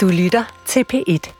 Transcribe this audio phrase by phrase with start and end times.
[0.00, 1.32] Du lytter til P1.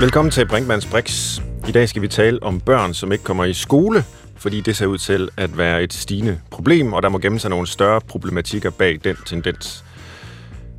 [0.00, 1.38] Velkommen til Brinkmanns Brix.
[1.68, 4.04] I dag skal vi tale om børn, som ikke kommer i skole,
[4.36, 7.50] fordi det ser ud til at være et stigende problem, og der må gemme sig
[7.50, 9.84] nogle større problematikker bag den tendens.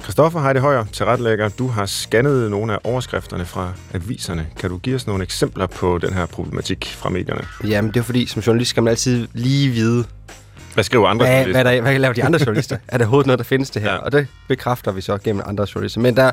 [0.03, 4.47] Christoffer Heide Højer, tilrettelægger, du har scannet nogle af overskrifterne fra aviserne.
[4.59, 7.43] Kan du give os nogle eksempler på den her problematik fra medierne?
[7.63, 10.05] Jamen, det er fordi, som journalist skal man altid lige vide,
[10.73, 11.63] Hvad skriver andre hvad, journalister?
[11.63, 12.77] hvad, der, hvad laver de andre journalister?
[12.87, 13.91] er der overhovedet noget, der findes det her?
[13.91, 13.97] Ja.
[13.97, 16.01] Og det bekræfter vi så gennem andre journalister.
[16.01, 16.32] Men der,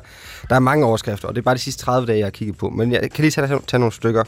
[0.48, 2.58] der er mange overskrifter, og det er bare de sidste 30 dage, jeg har kigget
[2.58, 2.68] på.
[2.70, 4.24] Men jeg kan lige tage, tage nogle stykker.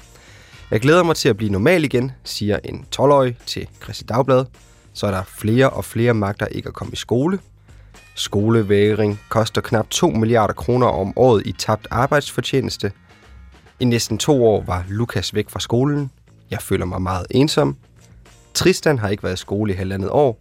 [0.71, 4.45] Jeg glæder mig til at blive normal igen, siger en 12-årig til Christi Dagblad.
[4.93, 7.39] Så er der flere og flere magter ikke at komme i skole.
[8.15, 12.93] Skolevægring koster knap 2 milliarder kroner om året i tabt arbejdsfortjeneste.
[13.81, 16.11] I næsten to år var Lukas væk fra skolen.
[16.51, 17.77] Jeg føler mig meget ensom.
[18.55, 20.39] Tristan har ikke været i skole i halvandet år.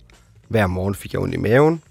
[0.48, 1.81] Hver morgen fik jeg ondt i maven.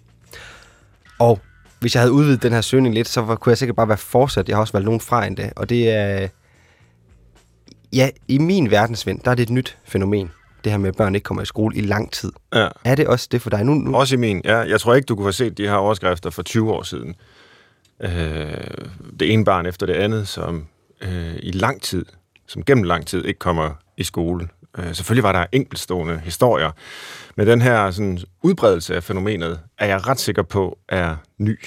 [1.19, 1.41] Og
[1.81, 3.99] hvis jeg havde udvidet den her søgning lidt, så var- kunne jeg sikkert bare være
[3.99, 4.49] fortsat.
[4.49, 5.51] Jeg har også valgt nogen fra endda.
[5.57, 6.29] Og det er...
[7.93, 10.31] Ja, i min verdensvind, der er det et nyt fænomen.
[10.65, 12.33] Det her med, at børn ikke kommer i skole i lang tid.
[12.55, 12.69] Ja.
[12.85, 13.65] Er det også det for dig?
[13.65, 14.57] Nu, nu Også i min, ja.
[14.59, 17.15] Jeg tror ikke, du kunne have set de her overskrifter for 20 år siden.
[18.01, 18.11] Øh,
[19.21, 20.67] det ene barn efter det andet, som
[21.01, 22.05] øh, i lang tid,
[22.47, 24.49] som gennem lang tid, ikke kommer i skole.
[24.79, 26.71] Øh, selvfølgelig var der enkeltstående historier,
[27.37, 31.59] men den her sådan, udbredelse af fænomenet, er jeg ret sikker på, er ny.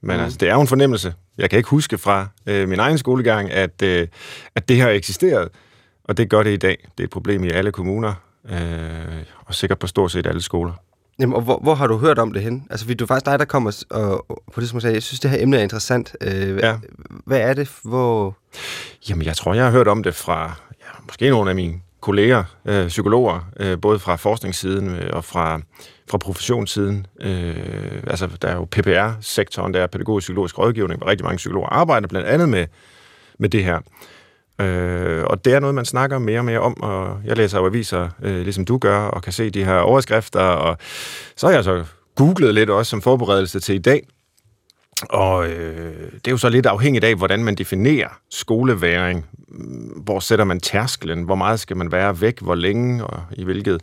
[0.00, 0.22] Men mm.
[0.22, 1.14] altså, det er jo en fornemmelse.
[1.38, 4.08] Jeg kan ikke huske fra øh, min egen skolegang, at, øh,
[4.54, 5.48] at det her eksisteret,
[6.04, 6.88] og det gør det i dag.
[6.98, 8.14] Det er et problem i alle kommuner,
[8.50, 10.72] øh, og sikkert på stort set alle skoler.
[11.20, 12.66] Jamen, og hvor, hvor har du hørt om det hen?
[12.70, 15.02] Altså, det er faktisk dig, der kommer og, og på det, som jeg sagde, jeg
[15.02, 16.16] synes, det her emne er interessant.
[16.20, 16.76] Øh, ja.
[17.26, 17.70] hvad er det?
[17.84, 18.36] Hvor...
[19.08, 22.44] Jamen, jeg tror, jeg har hørt om det fra ja, måske nogle af mine kolleger,
[22.64, 25.60] øh, psykologer, øh, både fra forskningssiden øh, og fra,
[26.10, 27.06] fra professionssiden.
[27.20, 31.68] Øh, altså, der er jo PPR-sektoren, der er pædagogisk psykologisk rådgivning, hvor rigtig mange psykologer
[31.68, 32.66] arbejder blandt andet med,
[33.38, 33.80] med det her.
[34.60, 37.66] Øh, og det er noget, man snakker mere og mere om, og jeg læser jo
[37.66, 40.76] aviser, øh, ligesom du gør, og kan se de her overskrifter, og
[41.36, 44.06] så har jeg så googlet lidt også som forberedelse til i dag,
[45.02, 49.26] og øh, det er jo så lidt afhængigt af, hvordan man definerer skoleværing.
[49.48, 51.22] Mm, hvor sætter man tærsklen?
[51.22, 52.40] Hvor meget skal man være væk?
[52.40, 53.04] Hvor længe?
[53.04, 53.82] Og i, hvilket,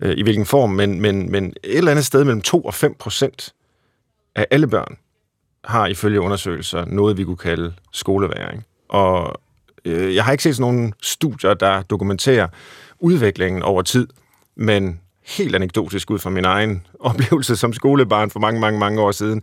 [0.00, 0.70] øh, i hvilken form?
[0.70, 3.54] Men, men, men et eller andet sted mellem 2 og 5 procent
[4.34, 4.96] af alle børn
[5.64, 8.64] har ifølge undersøgelser noget, vi kunne kalde skoleværing.
[8.88, 9.40] Og
[9.84, 12.48] øh, jeg har ikke set sådan nogle studier, der dokumenterer
[13.00, 14.08] udviklingen over tid,
[14.56, 19.10] men helt anekdotisk ud fra min egen oplevelse som skolebarn for mange, mange, mange år
[19.12, 19.42] siden,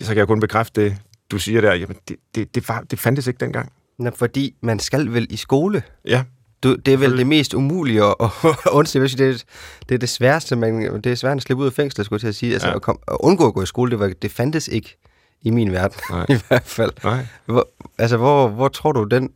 [0.00, 0.96] så kan jeg kun bekræfte det,
[1.30, 1.74] du siger der.
[1.74, 3.72] Jamen, det, det, det, var, det fandtes ikke dengang.
[3.98, 5.82] Nå, fordi man skal vel i skole?
[6.04, 6.24] Ja,
[6.62, 8.14] Du, det er vel det mest umulige at,
[8.72, 9.08] undslippe.
[9.08, 9.44] Det er,
[9.88, 12.20] det er det sværeste, man, det er svært at slippe ud af fængslet, skulle jeg
[12.20, 12.52] til at sige.
[12.52, 12.74] Altså, Ja.
[12.74, 14.96] at, kom, at undgå at gå i skole, det, var, det fandtes ikke
[15.42, 16.26] i min verden, Nej.
[16.28, 16.92] i hvert fald.
[17.04, 17.26] nej.
[17.46, 17.68] Hvor,
[17.98, 19.30] altså, hvor, hvor tror du den...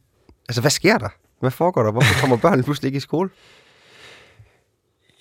[0.48, 1.08] Altså, hvad sker der?
[1.40, 1.90] Hvad foregår der?
[1.92, 3.30] Hvorfor kommer børnene pludselig ikke i skole?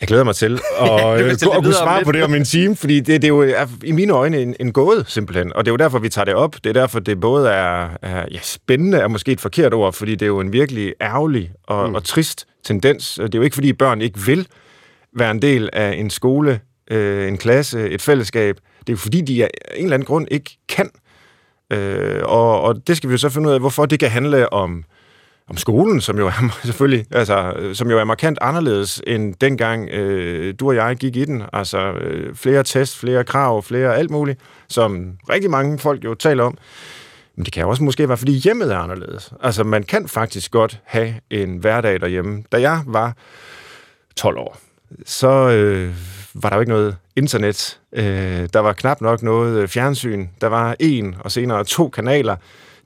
[0.03, 2.99] Jeg glæder mig til at, øh, at kunne svare på det om en time, fordi
[2.99, 5.53] det, det er jo er, i mine øjne en, en gåde, simpelthen.
[5.53, 6.55] Og det er jo derfor, vi tager det op.
[6.55, 10.11] Det er derfor, det både er, er ja, spændende, er måske et forkert ord, fordi
[10.11, 11.95] det er jo en virkelig ærgerlig og, mm.
[11.95, 13.13] og trist tendens.
[13.15, 14.47] Det er jo ikke, fordi børn ikke vil
[15.17, 16.59] være en del af en skole,
[16.91, 18.55] øh, en klasse, et fællesskab.
[18.79, 20.89] Det er jo, fordi de af en eller anden grund ikke kan.
[21.73, 24.53] Øh, og, og det skal vi jo så finde ud af, hvorfor det kan handle
[24.53, 24.83] om
[25.49, 29.89] om skolen, som jo er selvfølgelig, altså, øh, som jo er markant anderledes end dengang
[29.89, 31.43] øh, du og jeg gik i den.
[31.53, 36.43] Altså øh, flere test, flere krav, flere alt muligt, som rigtig mange folk jo taler
[36.43, 36.57] om.
[37.35, 39.33] Men det kan jo også måske være, fordi hjemmet er anderledes.
[39.41, 42.43] Altså man kan faktisk godt have en hverdag derhjemme.
[42.51, 43.15] Da jeg var
[44.15, 44.57] 12 år,
[45.05, 45.93] så øh,
[46.33, 47.79] var der jo ikke noget internet.
[47.93, 50.27] Øh, der var knap nok noget fjernsyn.
[50.41, 52.35] Der var en og senere to kanaler.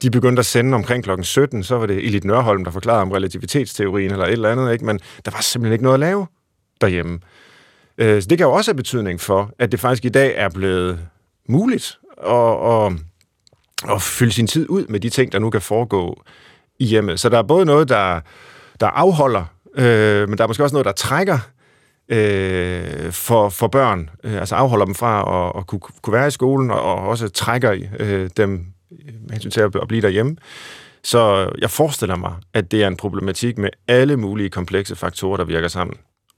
[0.02, 3.12] De begyndte at sende omkring klokken 17, så var det Elit Nørholm, der forklarede om
[3.12, 4.86] relativitetsteorien eller et eller andet, ikke?
[4.86, 6.28] men der var simpelthen ikke noget at lave
[6.82, 7.20] derhjemme.
[7.98, 10.50] Øh, så det kan jo også have betydning for, at det faktisk i dag er
[10.50, 11.00] blevet
[11.50, 12.94] muligt at, at,
[13.90, 16.24] at fylde sin tid ud med de ting, der nu kan foregå
[16.80, 17.20] i hjemmet.
[17.20, 18.20] Så der er både noget, der,
[18.80, 19.46] der afholder,
[19.78, 21.40] øh, men der er måske også noget, der trækker
[22.10, 26.32] øh, for, for børn, øh, altså afholder dem fra at, at kunne, kunne være i
[26.32, 30.36] skolen, og, og også trækker øh, dem med hensyn til at, blive derhjemme.
[31.04, 35.44] Så jeg forestiller mig, at det er en problematik med alle mulige komplekse faktorer, der
[35.44, 35.98] virker sammen.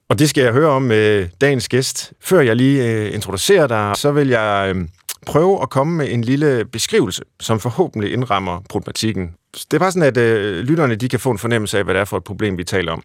[0.10, 2.14] Og det skal jeg høre om med dagens gæst.
[2.22, 4.88] Før jeg lige øh, introducerer dig, så vil jeg øh,
[5.26, 9.34] prøve at komme med en lille beskrivelse, som forhåbentlig indrammer problematikken.
[9.54, 12.02] Det er bare sådan, at øh, lytterne de kan få en fornemmelse af, hvad det
[12.02, 13.04] er for et problem, vi taler om.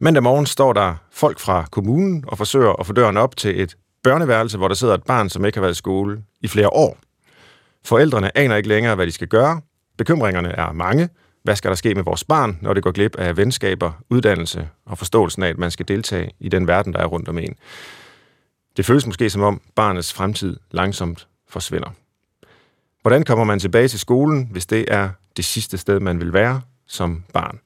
[0.00, 3.76] Mandag morgen står der folk fra kommunen og forsøger at få døren op til et
[4.02, 6.98] børneværelse, hvor der sidder et barn, som ikke har været i skole i flere år.
[7.86, 9.60] Forældrene aner ikke længere, hvad de skal gøre.
[9.98, 11.08] Bekymringerne er mange.
[11.42, 14.98] Hvad skal der ske med vores barn, når det går glip af venskaber, uddannelse og
[14.98, 17.54] forståelsen af, at man skal deltage i den verden, der er rundt om en?
[18.76, 21.90] Det føles måske som om barnets fremtid langsomt forsvinder.
[23.02, 26.60] Hvordan kommer man tilbage til skolen, hvis det er det sidste sted, man vil være
[26.86, 27.58] som barn?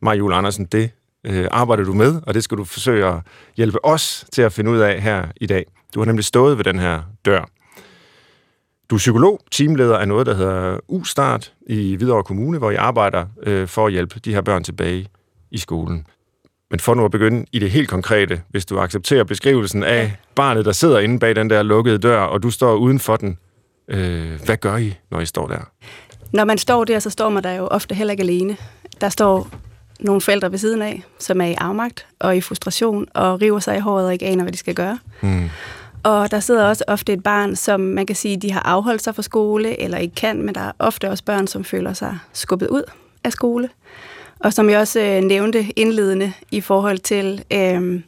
[0.00, 0.90] Maja Andersen, det
[1.24, 3.20] øh, arbejder du med, og det skal du forsøge at
[3.56, 5.66] hjælpe os til at finde ud af her i dag.
[5.94, 7.44] Du har nemlig stået ved den her dør.
[8.90, 13.26] Du er psykolog, teamleder af noget, der hedder U-Start i Hvidovre Kommune, hvor I arbejder
[13.42, 15.06] øh, for at hjælpe de her børn tilbage
[15.50, 16.06] i skolen.
[16.70, 20.64] Men for nu at begynde i det helt konkrete, hvis du accepterer beskrivelsen af barnet,
[20.64, 23.38] der sidder inde bag den der lukkede dør, og du står uden for den.
[23.88, 25.60] Øh, hvad gør I, når I står der?
[26.32, 28.56] Når man står der, så står man der jo ofte heller ikke alene.
[29.00, 29.48] Der står
[30.00, 33.76] nogle forældre ved siden af, som er i afmagt og i frustration og river sig
[33.76, 34.98] i håret og ikke aner, hvad de skal gøre.
[35.20, 35.50] Mm.
[36.02, 39.14] Og der sidder også ofte et barn, som man kan sige, de har afholdt sig
[39.14, 42.68] fra skole eller ikke kan, men der er ofte også børn, som føler sig skubbet
[42.68, 42.82] ud
[43.24, 43.68] af skole.
[44.38, 48.00] Og som jeg også øh, nævnte indledende i forhold til øh,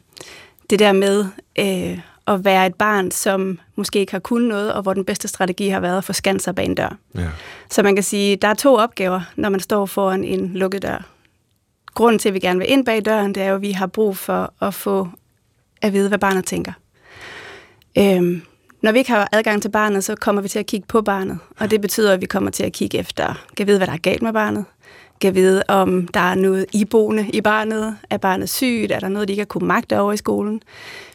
[0.69, 1.25] det der med
[1.59, 5.27] øh, at være et barn, som måske ikke har kunnet noget, og hvor den bedste
[5.27, 6.97] strategi har været at få sig bag en dør.
[7.15, 7.29] Ja.
[7.69, 11.05] Så man kan sige, der er to opgaver, når man står foran en lukket dør.
[11.93, 13.87] Grunden til, at vi gerne vil ind bag døren, det er jo, at vi har
[13.87, 15.07] brug for at få
[15.81, 16.71] at vide, hvad barnet tænker.
[17.97, 18.41] Øhm,
[18.81, 21.39] når vi ikke har adgang til barnet, så kommer vi til at kigge på barnet,
[21.59, 23.97] og det betyder, at vi kommer til at kigge efter, kan vide, hvad der er
[23.97, 24.65] galt med barnet,
[25.21, 29.27] kan vide, om der er noget iboende i barnet, er barnet sygt, er der noget,
[29.27, 30.61] de ikke har kunnet magte over i skolen.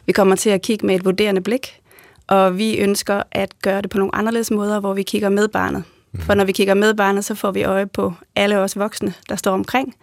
[0.05, 1.79] Vi kommer til at kigge med et vurderende blik,
[2.27, 5.83] og vi ønsker at gøre det på nogle anderledes måder, hvor vi kigger med barnet.
[6.11, 6.23] Mhm.
[6.23, 9.35] For når vi kigger med barnet, så får vi øje på alle os voksne, der
[9.35, 9.95] står omkring,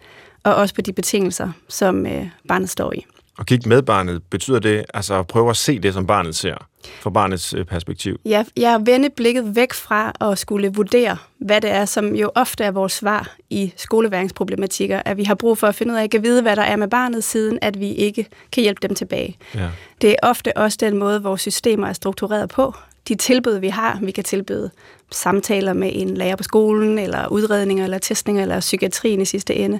[0.43, 3.05] og også på de betingelser, som øh, barnet står i.
[3.37, 6.68] Og kigge med barnet, betyder det altså at prøve at se det, som barnet ser,
[6.99, 8.19] fra barnets øh, perspektiv?
[8.25, 12.63] Ja, jeg vender blikket væk fra at skulle vurdere, hvad det er, som jo ofte
[12.63, 16.23] er vores svar i skoleværingsproblematikker, at vi har brug for at finde ud af, at
[16.23, 19.37] vide, hvad der er med barnet, siden at vi ikke kan hjælpe dem tilbage.
[19.55, 19.67] Ja.
[20.01, 22.73] Det er ofte også den måde, vores systemer er struktureret på.
[23.07, 24.69] De tilbud, vi har, vi kan tilbyde
[25.11, 29.79] samtaler med en lærer på skolen, eller udredninger, eller testninger, eller psykiatrien i sidste ende.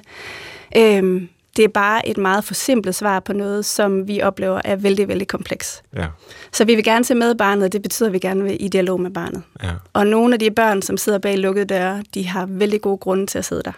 [0.77, 5.07] Øhm, det er bare et meget forsimplet svar på noget, som vi oplever er vældig,
[5.07, 5.81] vældig kompleks.
[5.95, 6.07] Ja.
[6.51, 8.67] Så vi vil gerne se med barnet, og det betyder, at vi gerne vil i
[8.67, 9.43] dialog med barnet.
[9.63, 9.71] Ja.
[9.93, 13.27] Og nogle af de børn, som sidder bag lukkede døre, de har vældig gode grunde
[13.27, 13.71] til at sidde der.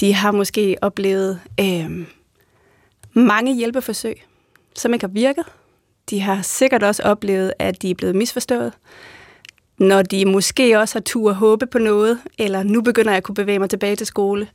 [0.00, 2.06] De har måske oplevet øh,
[3.12, 4.22] mange hjælpeforsøg,
[4.76, 5.44] som ikke har virket.
[6.10, 8.72] De har sikkert også oplevet, at de er blevet misforstået.
[9.78, 13.22] Når de måske også har tur at håbe på noget, eller nu begynder jeg at
[13.22, 14.48] kunne bevæge mig tilbage til skole,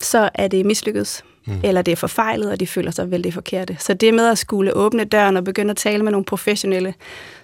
[0.00, 1.60] så er det mislykkedes mm.
[1.64, 3.76] eller det er forfejlet, og de føler sig vældig forkerte.
[3.80, 6.94] Så det med at skulle åbne døren og begynde at tale med nogle professionelle,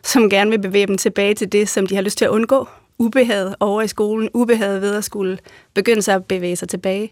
[0.03, 2.69] som gerne vil bevæge dem tilbage til det, som de har lyst til at undgå,
[2.99, 5.39] ubehaget over i skolen, ubehaget ved at skulle
[5.75, 7.11] begynde sig at bevæge sig tilbage,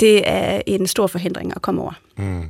[0.00, 1.92] det er en stor forhindring at komme over.
[2.16, 2.42] Mm.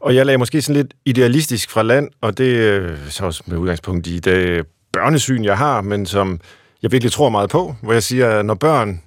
[0.00, 3.58] Og jeg lagde måske sådan lidt idealistisk fra land, og det er så også med
[3.58, 6.40] udgangspunkt i det børnesyn, jeg har, men som
[6.82, 9.02] jeg virkelig tror meget på, hvor jeg siger, at når børn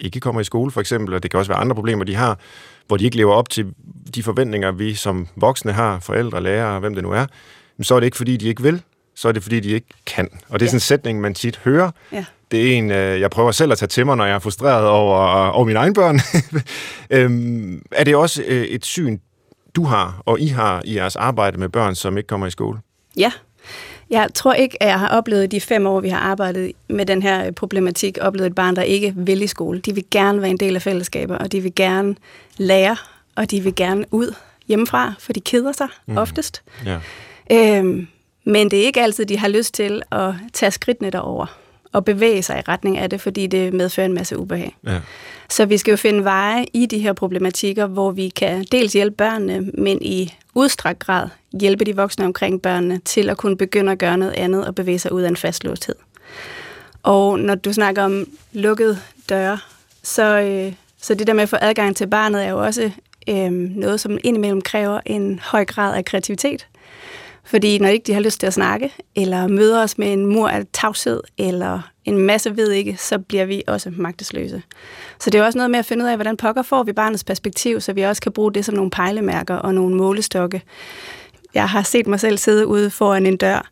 [0.00, 2.38] ikke kommer i skole for eksempel, og det kan også være andre problemer, de har,
[2.86, 3.66] hvor de ikke lever op til
[4.14, 7.26] de forventninger, vi som voksne har, forældre, lærere, hvem det nu er,
[7.82, 8.82] så er det ikke, fordi de ikke vil,
[9.14, 10.28] så er det, fordi de ikke kan.
[10.48, 11.90] Og det er sådan en sætning, man tit hører.
[12.12, 12.24] Ja.
[12.50, 14.88] Det er en, øh, jeg prøver selv at tage til mig, når jeg er frustreret
[14.88, 16.20] over, over mine egne børn.
[17.20, 19.18] øhm, er det også øh, et syn,
[19.76, 22.78] du har, og I har i jeres arbejde med børn, som ikke kommer i skole?
[23.16, 23.32] Ja,
[24.10, 27.22] jeg tror ikke, at jeg har oplevet de fem år, vi har arbejdet med den
[27.22, 29.78] her problematik, oplevet et barn, der ikke vil i skole.
[29.78, 32.16] De vil gerne være en del af fællesskaber, og de vil gerne
[32.56, 32.96] lære,
[33.36, 34.34] og de vil gerne ud
[34.68, 36.16] hjemmefra, for de keder sig mm.
[36.16, 36.62] oftest.
[36.84, 36.98] Ja.
[37.52, 38.08] Øhm,
[38.44, 41.58] men det er ikke altid, de har lyst til at tage skridtene derover
[41.96, 44.76] og bevæge sig i retning af det, fordi det medfører en masse ubehag.
[44.86, 45.00] Ja.
[45.50, 49.16] Så vi skal jo finde veje i de her problematikker, hvor vi kan dels hjælpe
[49.16, 51.28] børnene, men i udstrakt grad
[51.60, 54.98] hjælpe de voksne omkring børnene til at kunne begynde at gøre noget andet og bevæge
[54.98, 55.94] sig ud af en fastlåsthed.
[57.02, 58.98] Og når du snakker om lukkede
[59.28, 59.58] døre,
[60.02, 60.72] så, øh,
[61.02, 62.90] så det der med at få adgang til barnet er jo også
[63.28, 66.66] øh, noget, som indimellem kræver en høj grad af kreativitet.
[67.46, 70.48] Fordi når ikke de har lyst til at snakke, eller møder os med en mur
[70.48, 74.62] af tavshed, eller en masse ved ikke, så bliver vi også magtesløse.
[75.20, 77.24] Så det er også noget med at finde ud af, hvordan pokker får vi barnets
[77.24, 80.62] perspektiv, så vi også kan bruge det som nogle pejlemærker og nogle målestokke.
[81.54, 83.70] Jeg har set mig selv sidde ude foran en dør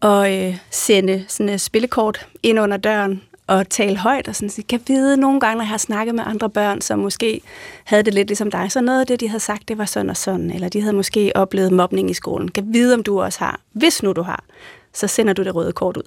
[0.00, 4.64] og øh, sende sådan et spillekort ind under døren, at tale højt og sådan sige,
[4.68, 7.40] kan vide nogle gange, når jeg har snakket med andre børn, som måske
[7.84, 10.10] havde det lidt ligesom dig, så noget af det, de havde sagt, det var sådan
[10.10, 12.50] og sådan, eller de havde måske oplevet mobning i skolen.
[12.50, 13.60] Kan vide, om du også har.
[13.72, 14.44] Hvis nu du har,
[14.92, 16.02] så sender du det røde kort ud.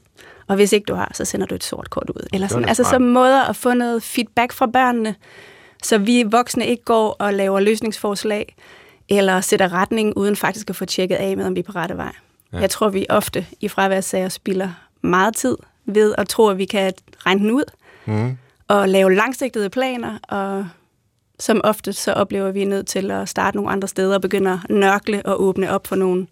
[0.48, 2.28] Og hvis ikke du har, så sender du et sort kort ud.
[2.34, 2.70] Eller sådan.
[2.70, 5.16] Altså så måder at få noget feedback fra børnene,
[5.84, 8.56] så vi voksne ikke går og laver løsningsforslag,
[9.10, 11.98] eller sætter retning, uden faktisk at få tjekket af med, om vi er på rette
[11.98, 12.12] vej.
[12.54, 12.58] Ja.
[12.58, 14.70] Jeg tror, vi ofte i fraværssager spilder
[15.02, 16.94] meget tid ved at tro, at vi kan
[17.26, 17.64] regne den ud,
[18.06, 18.38] mm.
[18.68, 20.68] og lave langsigtede planer, og
[21.40, 24.60] som ofte så oplever vi nødt til at starte nogle andre steder og begynde at
[24.70, 26.28] nørkle og åbne op for nogle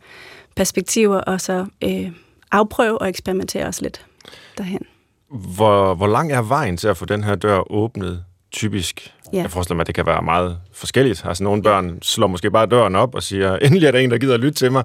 [0.56, 2.12] perspektiver, og så øh,
[2.52, 4.06] afprøve og eksperimentere os lidt
[4.58, 4.82] derhen.
[5.30, 9.14] Hvor, hvor lang er vejen til at få den her dør åbnet typisk?
[9.34, 9.42] Ja.
[9.42, 11.25] Jeg forestiller mig, at det kan være meget forskelligt.
[11.25, 14.18] Altså nogle børn slår måske bare døren op og siger, endelig er der en, der
[14.18, 14.84] gider at lytte til mig.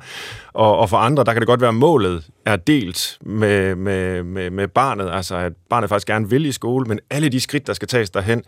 [0.52, 4.22] Og, og for andre, der kan det godt være, at målet er delt med, med,
[4.22, 5.10] med, med barnet.
[5.12, 8.10] Altså at barnet faktisk gerne vil i skole, men alle de skridt, der skal tages
[8.10, 8.42] derhen,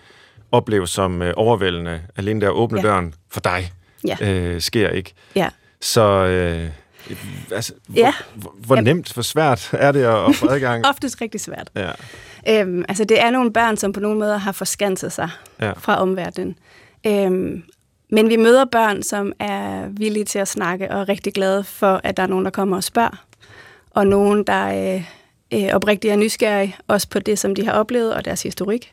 [0.53, 2.01] opleves som øh, overvældende.
[2.17, 2.89] Alene der at åbne ja.
[2.89, 3.73] døren for dig,
[4.07, 4.17] ja.
[4.21, 5.13] øh, sker ikke.
[5.37, 5.49] Ja.
[5.81, 6.03] Så...
[6.03, 6.71] Øh,
[7.53, 8.13] Altså, ja.
[8.35, 10.87] Hvor, hvor nemt, hvor svært er det at, at få adgang?
[10.91, 11.71] Oftest rigtig svært.
[11.77, 11.91] Ja.
[12.49, 15.29] Øhm, altså, det er nogle børn, som på nogle måder har forskanset sig
[15.61, 15.73] ja.
[15.73, 16.59] fra omverdenen.
[17.07, 17.63] Øhm,
[18.11, 22.01] men vi møder børn, som er villige til at snakke og er rigtig glade for,
[22.05, 23.25] at der er nogen, der kommer og spørger.
[23.91, 25.05] Og nogen, der øh,
[25.55, 28.93] øh, oprigtigt er nysgerrige, også på det, som de har oplevet og deres historik.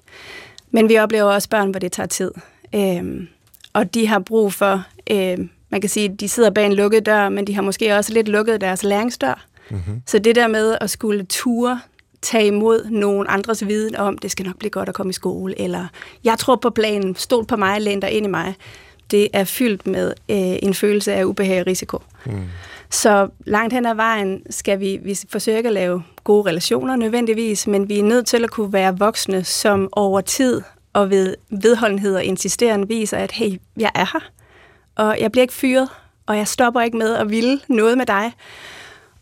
[0.72, 2.32] Men vi oplever også børn, hvor det tager tid.
[2.76, 3.28] Øhm,
[3.74, 5.38] og de har brug for øh,
[5.70, 8.28] man kan sige, de sidder bag en lukket dør, men de har måske også lidt
[8.28, 9.46] lukket deres læringsdør.
[9.70, 10.02] Mm-hmm.
[10.06, 11.80] Så det der med at skulle ture
[12.22, 15.62] tage imod nogen andres viden om, det skal nok blive godt at komme i skole,
[15.62, 15.88] eller
[16.24, 18.56] jeg tror på planen, stol på mig, læn dig ind i mig,
[19.12, 22.02] det er fyldt med øh, en følelse af ubehag og risiko.
[22.26, 22.44] Mm.
[22.90, 27.90] Så langt hen ad vejen skal vi, vi forsøge at lave gode relationer nødvendigvis, men
[27.90, 30.62] vi er nødt til at kunne være voksne, som over tid
[30.94, 34.32] og ved vedholdenhed og insisteren viser, at hey, jeg er her
[34.98, 35.90] og jeg bliver ikke fyret,
[36.26, 38.34] og jeg stopper ikke med at ville noget med dig.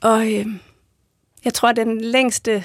[0.02, 0.46] Og øh,
[1.46, 2.64] jeg tror, at den længste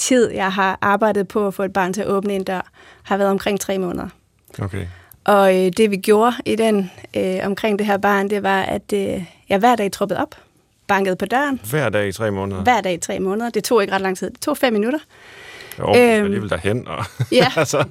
[0.00, 2.70] tid, jeg har arbejdet på at få et barn til at åbne en dør,
[3.02, 4.08] har været omkring tre måneder.
[4.62, 4.86] Okay.
[5.24, 8.92] Og øh, det vi gjorde i den øh, omkring det her barn, det var, at
[8.94, 10.34] øh, jeg hver dag troppede op,
[10.86, 11.60] bankede på døren.
[11.70, 12.62] Hver dag i tre måneder?
[12.62, 13.50] Hver dag i tre måneder.
[13.50, 14.30] Det tog ikke ret lang tid.
[14.30, 14.98] Det tog fem minutter.
[15.78, 16.88] Jo, øhm, alligevel derhen.
[16.88, 17.52] Og ja.
[17.56, 17.84] altså.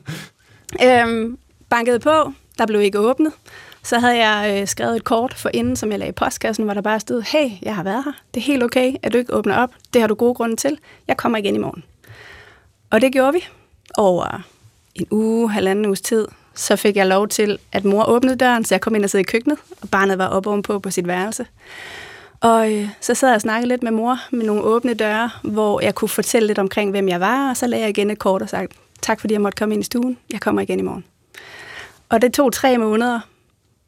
[0.83, 1.37] øhm,
[1.69, 3.31] bankede på, der blev ikke åbnet.
[3.83, 6.73] Så havde jeg øh, skrevet et kort for inden, som jeg lagde i postkassen, hvor
[6.73, 8.11] der bare stod, hey, jeg har været her.
[8.33, 9.69] Det er helt okay, at du ikke åbner op.
[9.93, 10.77] Det har du gode grunde til.
[11.07, 11.83] Jeg kommer igen i morgen.
[12.89, 13.45] Og det gjorde vi
[13.97, 14.41] over
[14.95, 16.27] en uge, halvanden uges tid.
[16.55, 19.19] Så fik jeg lov til, at mor åbnede døren, så jeg kom ind og sad
[19.19, 21.45] i køkkenet, og barnet var oppe ovenpå på sit værelse.
[22.41, 25.81] Og øh, så sad jeg og snakkede lidt med mor med nogle åbne døre, hvor
[25.81, 28.41] jeg kunne fortælle lidt omkring, hvem jeg var, og så lagde jeg igen et kort
[28.41, 28.67] og sagde,
[29.01, 30.17] tak fordi jeg måtte komme ind i stuen.
[30.31, 31.05] Jeg kommer igen i morgen.
[32.09, 33.19] Og det tog tre måneder,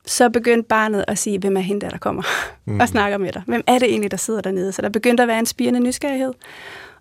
[0.05, 2.23] så begyndte barnet at sige, hvem er hende der, der kommer
[2.65, 2.79] mm.
[2.81, 3.43] og snakker med dig?
[3.47, 4.71] Hvem er det egentlig, der sidder dernede?
[4.71, 6.33] Så der begyndte at være en spirende nysgerrighed.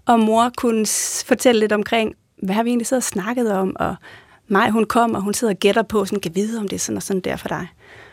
[0.07, 0.87] Og mor kunne
[1.27, 3.77] fortælle lidt omkring, hvad har vi egentlig siddet og snakket om?
[3.79, 3.97] Og
[4.49, 6.81] mig, hun kom, og hun sidder og gætter på, sådan, kan vide, om det er
[6.81, 7.67] sådan og sådan der for dig.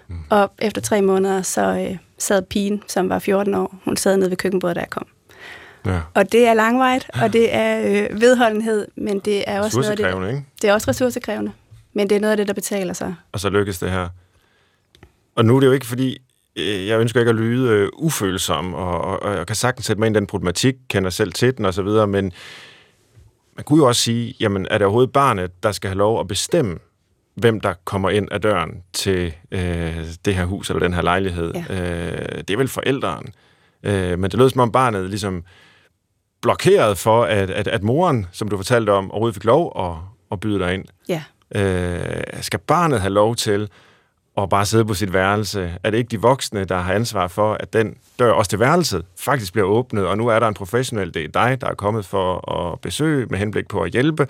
[0.08, 0.16] Mm.
[0.30, 4.30] Og efter tre måneder, så øh, sad pigen, som var 14 år, hun sad nede
[4.30, 5.08] ved køkkenbordet, da jeg kom.
[5.86, 6.00] Ja.
[6.14, 7.80] Og det er langvejt, og det er
[8.12, 10.46] øh, vedholdenhed, men det er også noget af det, ikke?
[10.62, 11.52] det er også ressourcekrævende.
[11.94, 13.16] Men det er noget af det, der betaler sig.
[13.32, 14.10] Og så lykkes det her.
[15.36, 16.22] Og nu er det jo ikke fordi,
[16.58, 20.08] jeg ønsker ikke at lyde øh, ufølsom, og, og, og jeg kan sagtens sætte mig
[20.08, 22.32] ind i den problematik, kender selv til den osv., men
[23.56, 26.28] man kunne jo også sige, jamen er det overhovedet barnet, der skal have lov at
[26.28, 26.78] bestemme,
[27.36, 31.54] hvem der kommer ind ad døren til øh, det her hus eller den her lejlighed.
[31.54, 31.66] Ja.
[31.70, 33.28] Øh, det er vel forældrene.
[33.84, 35.44] Øh, men det lød som om barnet ligesom
[36.42, 39.98] blokeret for, at, at, at moren, som du fortalte om, overhovedet fik lov at,
[40.32, 40.86] at byde dig ind.
[41.10, 41.24] Ja.
[41.56, 43.70] Øh, skal barnet have lov til
[44.38, 45.78] og bare sidde på sit værelse?
[45.84, 49.06] Er det ikke de voksne, der har ansvar for, at den dør også til værelset
[49.20, 52.06] faktisk bliver åbnet, og nu er der en professionel, det er dig, der er kommet
[52.06, 54.28] for at besøge med henblik på at hjælpe?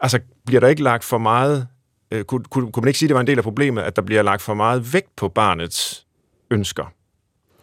[0.00, 1.66] Altså, bliver der ikke lagt for meget...
[2.10, 3.96] Øh, kunne, kunne, kunne man ikke sige, at det var en del af problemet, at
[3.96, 6.06] der bliver lagt for meget vægt på barnets
[6.50, 6.92] ønsker?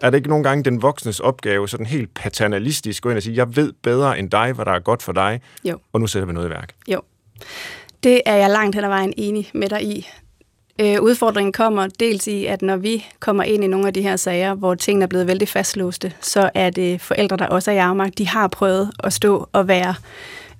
[0.01, 3.35] Er det ikke nogle gange den voksnes opgave, sådan helt paternalistisk, gå ind og sige,
[3.35, 5.79] jeg ved bedre end dig, hvad der er godt for dig, jo.
[5.93, 6.73] og nu sætter vi noget i værk?
[6.87, 7.01] Jo.
[8.03, 10.07] Det er jeg langt hen ad vejen enig med dig i.
[10.81, 14.15] Øh, udfordringen kommer dels i, at når vi kommer ind i nogle af de her
[14.15, 17.77] sager, hvor tingene er blevet vældig fastlåste, så er det forældre, der også er i
[17.77, 18.17] afmagt.
[18.17, 19.95] De har prøvet at stå og være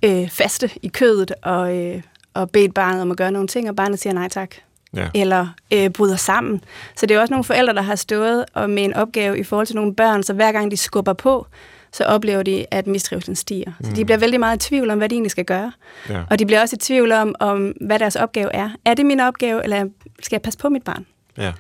[0.06, 2.02] øh, faste i kødet og, øh,
[2.34, 4.56] og bedt barnet om at gøre nogle ting, og barnet siger nej tak.
[4.96, 5.08] ja.
[5.14, 6.64] eller øh, bryder sammen.
[6.96, 9.68] Så det er også nogle forældre, der har stået og med en opgave i forhold
[9.68, 11.48] til nogle børn, så hver gang de skubber på,
[11.94, 13.72] så oplever de, at mistrivselen stiger.
[13.80, 13.86] Mm.
[13.86, 14.06] Så de mm.
[14.06, 15.72] bliver vældig meget i tvivl om, hvad de egentlig skal gøre.
[16.10, 16.22] Ja.
[16.30, 18.70] Og de bliver også i tvivl om, om, hvad deres opgave er.
[18.86, 19.86] Er det min opgave, eller
[20.22, 21.06] skal jeg passe på mit barn?
[21.38, 21.52] Ja.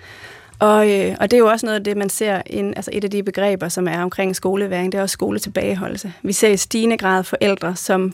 [0.59, 3.03] Og, øh, og det er jo også noget af det, man ser, in, altså et
[3.03, 6.13] af de begreber, som er omkring skoleværing, det er også skoletilbageholdelse.
[6.23, 8.13] Vi ser i stigende grad forældre, som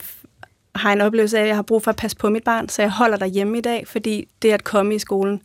[0.75, 2.81] har en oplevelse af, at jeg har brug for at passe på mit barn, så
[2.81, 5.41] jeg holder dig hjemme i dag, fordi det at komme i skolen,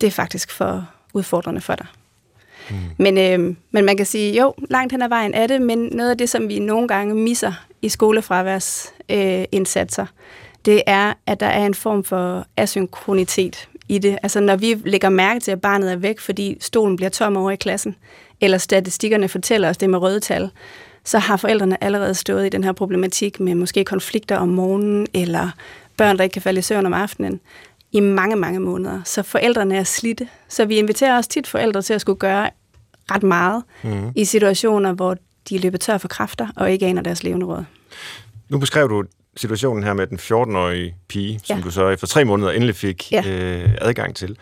[0.00, 1.86] det er faktisk for udfordrende for dig.
[2.70, 2.76] Mm.
[2.98, 3.38] Men, øh,
[3.70, 6.28] men man kan sige, jo, langt hen ad vejen er det, men noget af det,
[6.28, 10.08] som vi nogle gange misser i skolefraværsindsatser, øh,
[10.64, 14.18] det er, at der er en form for asynkronitet i det.
[14.22, 17.50] Altså når vi lægger mærke til, at barnet er væk, fordi stolen bliver tom over
[17.50, 17.96] i klassen,
[18.40, 20.50] eller statistikkerne fortæller os det med røde tal,
[21.04, 25.50] så har forældrene allerede stået i den her problematik med måske konflikter om morgenen, eller
[25.96, 27.40] børn, der ikke kan falde i søvn om aftenen,
[27.92, 29.00] i mange, mange måneder.
[29.04, 30.28] Så forældrene er slidte.
[30.48, 32.50] Så vi inviterer også tit forældre til at skulle gøre
[33.10, 34.12] ret meget mm.
[34.16, 35.16] i situationer, hvor
[35.48, 37.64] de løber tør for kræfter og ikke aner deres levende råd.
[38.48, 39.04] Nu beskrev du
[39.36, 41.62] situationen her med den 14-årige pige, som ja.
[41.62, 43.22] du så efter tre måneder endelig fik ja.
[43.26, 44.36] øh, adgang til.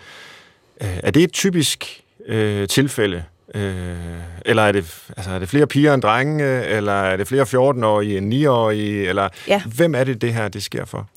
[0.80, 3.25] Øh, er det et typisk øh, tilfælde?
[3.54, 3.96] Øh,
[4.44, 8.18] eller er det, altså, er det flere piger end drenge, eller er det flere 14-årige
[8.18, 9.62] end 9-årige, eller ja.
[9.76, 11.08] hvem er det, det her det sker for?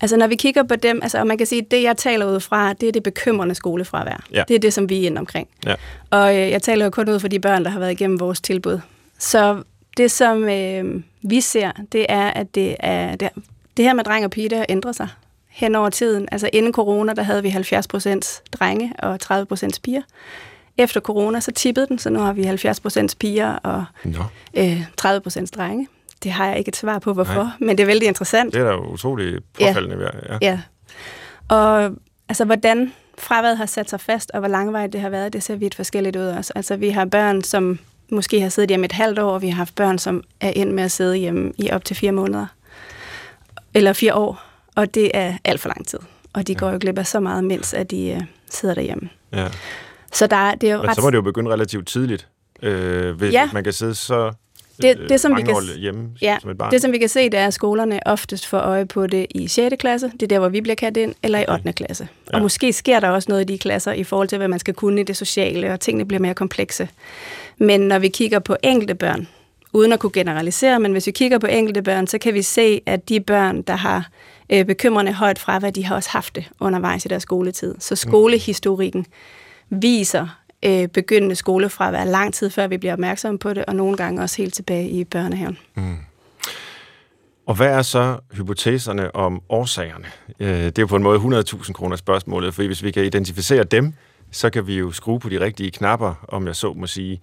[0.00, 2.26] Altså når vi kigger på dem, altså, og man kan sige, at det jeg taler
[2.26, 4.24] ud fra, det er det bekymrende skolefravær.
[4.32, 4.44] Ja.
[4.48, 5.48] Det er det, som vi er inde omkring.
[5.66, 5.74] Ja.
[6.10, 8.40] Og øh, jeg taler jo kun ud fra de børn, der har været igennem vores
[8.40, 8.80] tilbud.
[9.18, 9.62] Så
[9.96, 13.28] det, som øh, vi ser, det er, at det, er, det,
[13.76, 15.08] det her med dreng og pige, det har ændret sig
[15.48, 16.28] hen over tiden.
[16.32, 20.02] Altså inden corona, der havde vi 70 procent drenge og 30 procent piger.
[20.78, 24.22] Efter corona, så tippede den, så nu har vi 70 procent piger og no.
[24.54, 25.88] øh, 30 procent drenge.
[26.22, 27.52] Det har jeg ikke et svar på, hvorfor, Nej.
[27.58, 28.54] men det er vældig interessant.
[28.54, 29.96] Det er da utroligt påfaldende.
[30.00, 30.32] Ja.
[30.32, 30.38] ja.
[30.40, 30.60] ja.
[31.48, 31.96] Og
[32.28, 35.56] altså, hvordan fraværet har sat sig fast, og hvor langvejt det har været, det ser
[35.56, 36.52] vi et forskelligt ud også.
[36.56, 37.78] Altså, vi har børn, som
[38.10, 40.74] måske har siddet hjemme et halvt år, og vi har haft børn, som er endt
[40.74, 42.46] med at sidde hjemme i op til fire måneder.
[43.74, 44.42] Eller fire år.
[44.76, 45.98] Og det er alt for lang tid.
[46.32, 46.58] Og de ja.
[46.58, 49.08] går jo glip af så meget, mens at de uh, sidder derhjemme.
[49.32, 49.48] Ja.
[50.12, 50.96] Så der, det er jo Men ret...
[50.96, 52.28] så må det jo begynde relativt tidligt.
[52.62, 53.50] Øh, hvis ja.
[53.52, 54.32] man kan sidde så
[54.82, 56.72] det, det, øh, som vi kan, hjemme ja, som et barn.
[56.72, 59.48] Det, som vi kan se, det er, at skolerne oftest får øje på det i
[59.48, 59.76] 6.
[59.78, 60.10] klasse.
[60.12, 61.72] Det er der, hvor vi bliver kaldt ind, eller i 8.
[61.72, 62.08] klasse.
[62.32, 62.36] Ja.
[62.36, 64.74] Og måske sker der også noget i de klasser i forhold til, hvad man skal
[64.74, 66.88] kunne i det sociale, og tingene bliver mere komplekse.
[67.58, 69.28] Men når vi kigger på enkelte børn,
[69.72, 72.80] uden at kunne generalisere, men hvis vi kigger på enkelte børn, så kan vi se,
[72.86, 74.08] at de børn, der har
[74.50, 77.74] øh, bekymrende højt fravær, de har også haft det undervejs i deres skoletid.
[77.78, 79.06] Så skolehistorikken
[79.70, 84.22] viser øh, begyndende skolefravær lang tid før vi bliver opmærksomme på det, og nogle gange
[84.22, 85.58] også helt tilbage i børnehaven.
[85.74, 85.96] Mm.
[87.46, 90.06] Og hvad er så hypoteserne om årsagerne?
[90.40, 93.64] Øh, det er jo på en måde 100.000 kroner spørgsmålet, for hvis vi kan identificere
[93.64, 93.92] dem,
[94.30, 97.20] så kan vi jo skrue på de rigtige knapper, om jeg så må sige.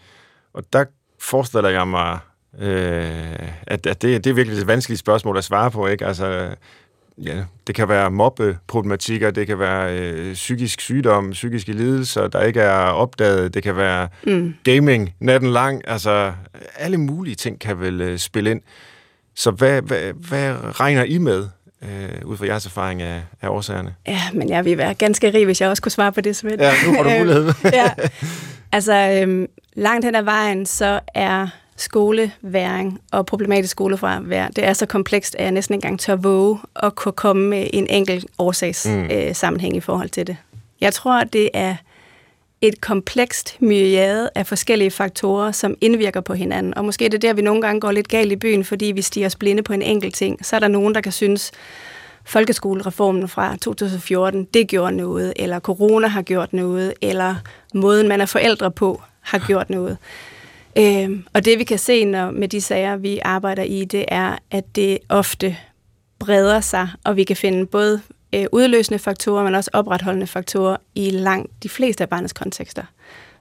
[0.53, 0.85] Og der
[1.19, 2.19] forestiller jeg mig,
[2.59, 5.87] øh, at, at det, det er virkelig et vanskeligt spørgsmål at svare på.
[5.87, 6.05] Ikke?
[6.05, 6.55] Altså,
[7.23, 12.59] ja, det kan være mobbeproblematikker, det kan være øh, psykisk sygdom, psykiske lidelser, der ikke
[12.61, 14.55] er opdaget, det kan være mm.
[14.63, 16.33] gaming natten lang, altså
[16.77, 18.61] alle mulige ting kan vel øh, spille ind.
[19.35, 21.47] Så hvad, hvad, hvad regner I med,
[21.81, 23.95] øh, ud fra jeres erfaring af, af årsagerne?
[24.07, 26.61] Ja, men jeg vil være ganske rig, hvis jeg også kunne svare på det, Svend.
[26.61, 27.53] Ja, nu får du mulighed.
[27.63, 27.91] ja.
[28.71, 31.47] Altså, øh, langt hen ad vejen, så er
[31.77, 36.59] skoleværing og problematisk skolefravær, det er så komplekst, at jeg næsten ikke engang tør våge
[36.75, 39.29] at kunne komme med en enkelt årsagssammenhæng mm.
[39.29, 40.37] øh, sammenhæng i forhold til det.
[40.81, 41.75] Jeg tror, det er
[42.61, 46.77] et komplekst myriade af forskellige faktorer, som indvirker på hinanden.
[46.77, 49.01] Og måske er det der, vi nogle gange går lidt galt i byen, fordi vi
[49.01, 50.45] stiger os blinde på en enkelt ting.
[50.45, 51.51] Så er der nogen, der kan synes,
[52.25, 57.35] folkeskolereformen fra 2014, det gjorde noget, eller corona har gjort noget, eller
[57.73, 59.97] måden, man er forældre på, har gjort noget.
[60.77, 64.37] Øh, og det vi kan se når, med de sager, vi arbejder i, det er,
[64.51, 65.57] at det ofte
[66.19, 68.01] breder sig, og vi kan finde både
[68.35, 72.83] øh, udløsende faktorer, men også opretholdende faktorer i langt de fleste af barnets kontekster.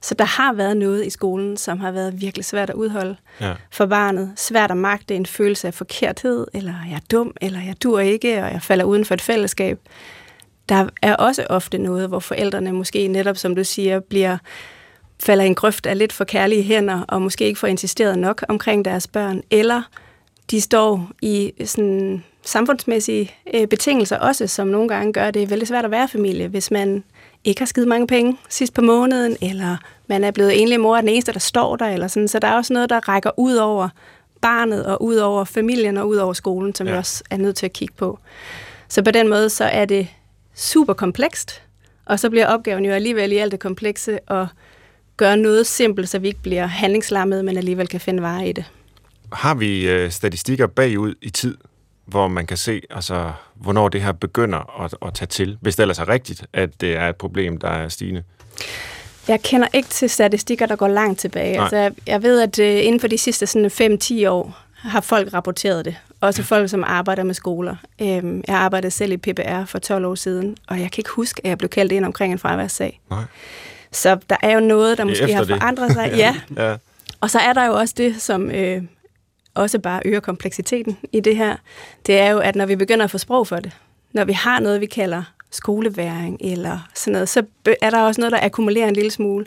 [0.03, 3.53] Så der har været noget i skolen, som har været virkelig svært at udholde ja.
[3.71, 4.33] for barnet.
[4.37, 8.43] Svært at magte en følelse af forkerthed, eller jeg er dum, eller jeg dur ikke,
[8.45, 9.79] og jeg falder uden for et fællesskab.
[10.69, 14.39] Der er også ofte noget, hvor forældrene måske netop, som du siger, bliver
[15.23, 18.45] falder i en grøft af lidt for kærlige hænder, og måske ikke får insisteret nok
[18.49, 19.83] omkring deres børn, eller
[20.51, 25.85] de står i sådan samfundsmæssige øh, betingelser også, som nogle gange gør det vældig svært
[25.85, 27.05] at være familie, hvis man
[27.45, 29.77] ikke har skidt mange penge sidst på måneden, eller
[30.07, 32.29] man er blevet enlig mor af den eneste, der står der, eller sådan.
[32.29, 33.89] Så der er også noget, der rækker ud over
[34.41, 36.93] barnet, og ud over familien, og ud over skolen, som ja.
[36.93, 38.19] vi også er nødt til at kigge på.
[38.89, 40.09] Så på den måde, så er det
[40.55, 41.63] super komplekst,
[42.05, 44.47] Og så bliver opgaven jo alligevel i alt det komplekse at
[45.17, 48.65] gøre noget simpelt, så vi ikke bliver handlingslammet, men alligevel kan finde vare i det.
[49.33, 51.57] Har vi øh, statistikker bagud i tid,
[52.07, 55.83] hvor man kan se, altså, hvornår det her begynder at, at tage til, hvis det
[55.83, 58.23] ellers er rigtigt, at det er et problem, der er stigende?
[59.29, 61.61] Jeg kender ikke til statistikker, der går langt tilbage.
[61.61, 65.85] Altså, jeg, ved, at øh, inden for de sidste sådan 5-10 år har folk rapporteret
[65.85, 65.97] det.
[66.21, 67.77] Også folk, som arbejder med skoler.
[68.03, 71.41] Øhm, jeg arbejdede selv i PBR for 12 år siden, og jeg kan ikke huske,
[71.45, 73.01] at jeg blev kaldt ind omkring en fraværssag.
[73.11, 73.23] Nej.
[73.97, 76.13] Så der er jo noget, der måske efter har forandret sig.
[76.17, 76.37] ja.
[76.57, 76.77] Ja.
[77.21, 78.83] Og så er der jo også det, som øh,
[79.55, 81.57] også bare øger kompleksiteten i det her.
[82.07, 83.73] Det er jo, at når vi begynder at få sprog for det,
[84.13, 87.43] når vi har noget, vi kalder skoleværing eller sådan noget, så
[87.83, 89.47] er der også noget, der akkumulerer en lille smule.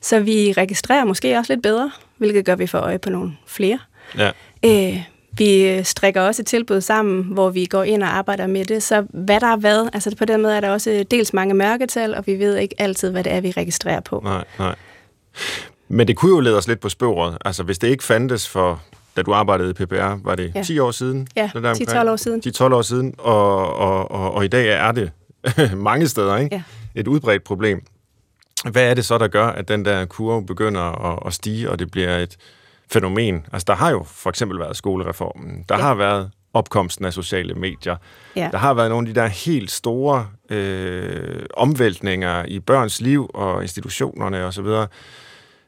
[0.00, 3.32] Så vi registrerer måske også lidt bedre, hvilket gør, at vi får øje på nogle
[3.46, 3.78] flere.
[4.18, 4.30] ja.
[4.64, 5.02] Øh,
[5.38, 8.82] vi strikker også et tilbud sammen, hvor vi går ind og arbejder med det.
[8.82, 12.14] Så hvad der er hvad, altså på den måde er der også dels mange mørketal,
[12.14, 14.20] og vi ved ikke altid, hvad det er, vi registrerer på.
[14.24, 14.74] Nej, nej.
[15.88, 17.38] Men det kunne jo lede os lidt på sporet.
[17.44, 18.82] Altså, hvis det ikke fandtes for,
[19.16, 20.62] da du arbejdede i PPR, var det Ja.
[20.62, 21.28] 10 år siden?
[21.36, 21.90] Ja, Det der omkring?
[21.90, 22.42] 10-12 år siden.
[22.46, 25.10] 10-12 år siden, og, og, og, og i dag er det
[25.76, 26.56] mange steder, ikke?
[26.56, 26.62] Ja.
[27.00, 27.82] Et udbredt problem.
[28.70, 31.78] Hvad er det så, der gør, at den der kurve begynder at, at stige, og
[31.78, 32.36] det bliver et
[32.92, 33.46] fænomen?
[33.52, 35.64] Altså, der har jo for eksempel været skolereformen.
[35.68, 35.80] Der Ja.
[35.82, 37.96] har været opkomsten af sociale medier.
[38.36, 38.48] Ja.
[38.52, 43.62] Der har været nogle af de der helt store øh, omvæltninger i børns liv og
[43.62, 44.66] institutionerne osv.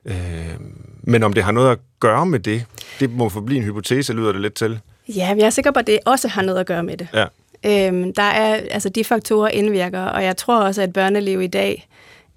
[0.05, 0.15] Øh,
[1.03, 2.65] men om det har noget at gøre med det,
[3.01, 4.81] det må forblive en hypotese, lyder det lidt til.
[5.09, 7.09] Ja, jeg er sikker på, at det også har noget at gøre med det.
[7.15, 7.27] Ja.
[7.67, 11.89] Øhm, der er, altså de faktorer indvirker, og jeg tror også, at børneliv i dag,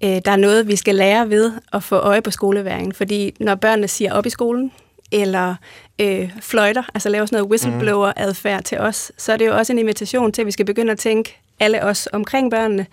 [0.04, 2.92] øh, der er noget, vi skal lære ved at få øje på skoleværingen.
[2.92, 4.72] Fordi når børnene siger op i skolen,
[5.12, 5.54] eller
[5.98, 9.78] øh, fløjter, altså laver sådan noget whistleblower-adfærd til os, så er det jo også en
[9.78, 12.86] invitation til, at vi skal begynde at tænke, alle os omkring børnene,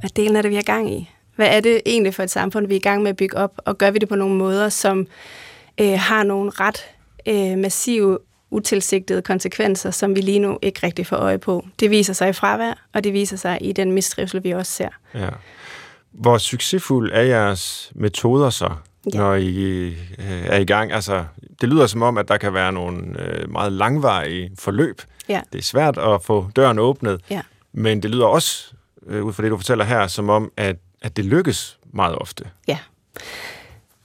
[0.00, 1.10] hvad delen er det, vi har gang i?
[1.36, 3.60] Hvad er det egentlig for et samfund, vi er i gang med at bygge op?
[3.64, 5.06] Og gør vi det på nogle måder, som
[5.80, 6.86] øh, har nogle ret
[7.26, 8.18] øh, massive,
[8.50, 11.66] utilsigtede konsekvenser, som vi lige nu ikke rigtig får øje på.
[11.80, 14.88] Det viser sig i fravær, og det viser sig i den mistrivsel, vi også ser.
[15.14, 15.28] Ja.
[16.12, 18.70] Hvor succesfuld er jeres metoder så,
[19.14, 19.18] Ja.
[19.18, 19.54] når I
[20.18, 20.92] øh, er i gang?
[20.92, 21.24] Altså,
[21.60, 25.02] det lyder som om, at der kan være nogle øh, meget langvarige forløb.
[25.28, 25.40] Ja.
[25.52, 27.40] Det er svært at få døren åbnet, Ja.
[27.72, 28.72] men det lyder også,
[29.06, 32.44] øh, ud fra det du fortæller her, som om, at, at det lykkes meget ofte.
[32.68, 32.78] Ja.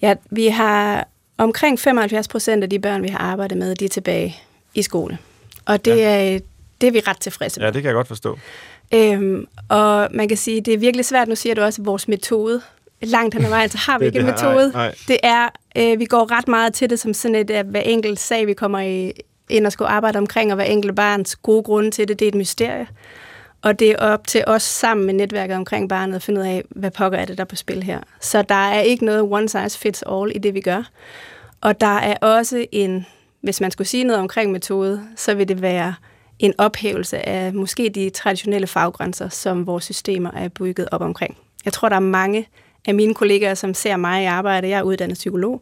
[0.02, 3.89] ja, vi har omkring 75 procent af de børn, vi har arbejdet med, de er
[3.89, 4.38] tilbage
[4.74, 5.18] i skole.
[5.66, 6.34] Og det, ja.
[6.36, 6.39] er,
[6.82, 7.68] det er vi ret tilfredse med.
[7.68, 8.39] Ja, det kan jeg godt forstå.
[8.96, 12.62] Øhm, og man kan sige, det er virkelig svært, nu siger du også, vores metode.
[13.02, 14.72] Langt hen ad vejen, så har vi ikke en metode.
[14.74, 14.96] nej, nej.
[15.08, 18.20] Det er, øh, vi går ret meget til det som sådan et, at hver enkelt
[18.20, 19.12] sag, vi kommer i,
[19.50, 22.30] ind og skal arbejde omkring, og hver enkelt barns gode grunde til det, det er
[22.30, 22.88] et mysterie.
[23.62, 26.64] Og det er op til os sammen med netværket omkring barnet at finde ud af,
[26.70, 28.00] hvad pokker er det, der er på spil her.
[28.22, 30.84] Så der er ikke noget one size fits all i det, vi gør.
[31.62, 33.06] Og der er også en,
[33.42, 35.94] hvis man skulle sige noget omkring metode, så vil det være
[36.39, 41.38] en ophævelse af måske de traditionelle faggrænser, som vores systemer er bygget op omkring.
[41.65, 42.48] Jeg tror, der er mange
[42.86, 44.69] af mine kollegaer, som ser mig i arbejde.
[44.69, 45.62] Jeg er uddannet psykolog,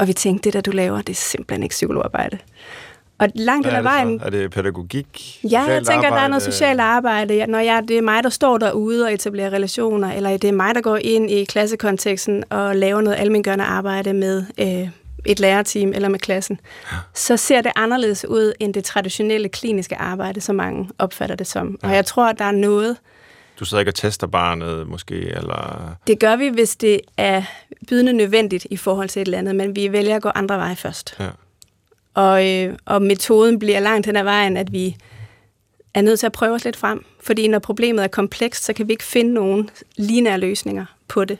[0.00, 2.38] og vi tænker, det der du laver, det er simpelthen ikke psykologarbejde.
[3.18, 5.40] Og langt hen ad vejen, er det pædagogik?
[5.50, 6.44] Ja, jeg tænker, at der er noget arbejde?
[6.44, 7.46] socialt arbejde.
[7.46, 10.74] Når jeg, det er mig, der står derude og etablerer relationer, eller det er mig,
[10.74, 14.88] der går ind i klassekonteksten og laver noget almengørende arbejde med øh,
[15.24, 16.60] et lærerteam eller med klassen,
[17.14, 21.78] så ser det anderledes ud end det traditionelle kliniske arbejde, som mange opfatter det som.
[21.82, 22.96] Og jeg tror, at der er noget,
[23.58, 25.92] Du sidder ikke og tester barnet, måske, eller...
[26.06, 27.42] det gør vi, hvis det er
[27.88, 30.76] bydende nødvendigt i forhold til et eller andet, men vi vælger at gå andre veje
[30.76, 31.16] først.
[31.20, 31.28] Ja.
[32.14, 34.96] Og, øh, og metoden bliver langt hen ad vejen, at vi
[35.94, 37.04] er nødt til at prøve os lidt frem.
[37.20, 41.38] Fordi når problemet er komplekst, så kan vi ikke finde nogen lineære løsninger på det.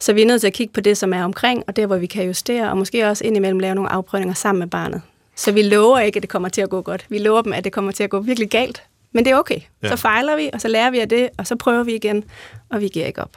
[0.00, 1.96] Så vi er nødt til at kigge på det, som er omkring, og der, hvor
[1.96, 5.02] vi kan justere, og måske også indimellem lave nogle afprøvninger sammen med barnet.
[5.36, 7.06] Så vi lover ikke, at det kommer til at gå godt.
[7.08, 8.82] Vi lover dem, at det kommer til at gå virkelig galt.
[9.12, 9.60] Men det er okay.
[9.82, 9.88] Ja.
[9.88, 12.24] Så fejler vi, og så lærer vi af det, og så prøver vi igen,
[12.70, 13.36] og vi giver ikke op.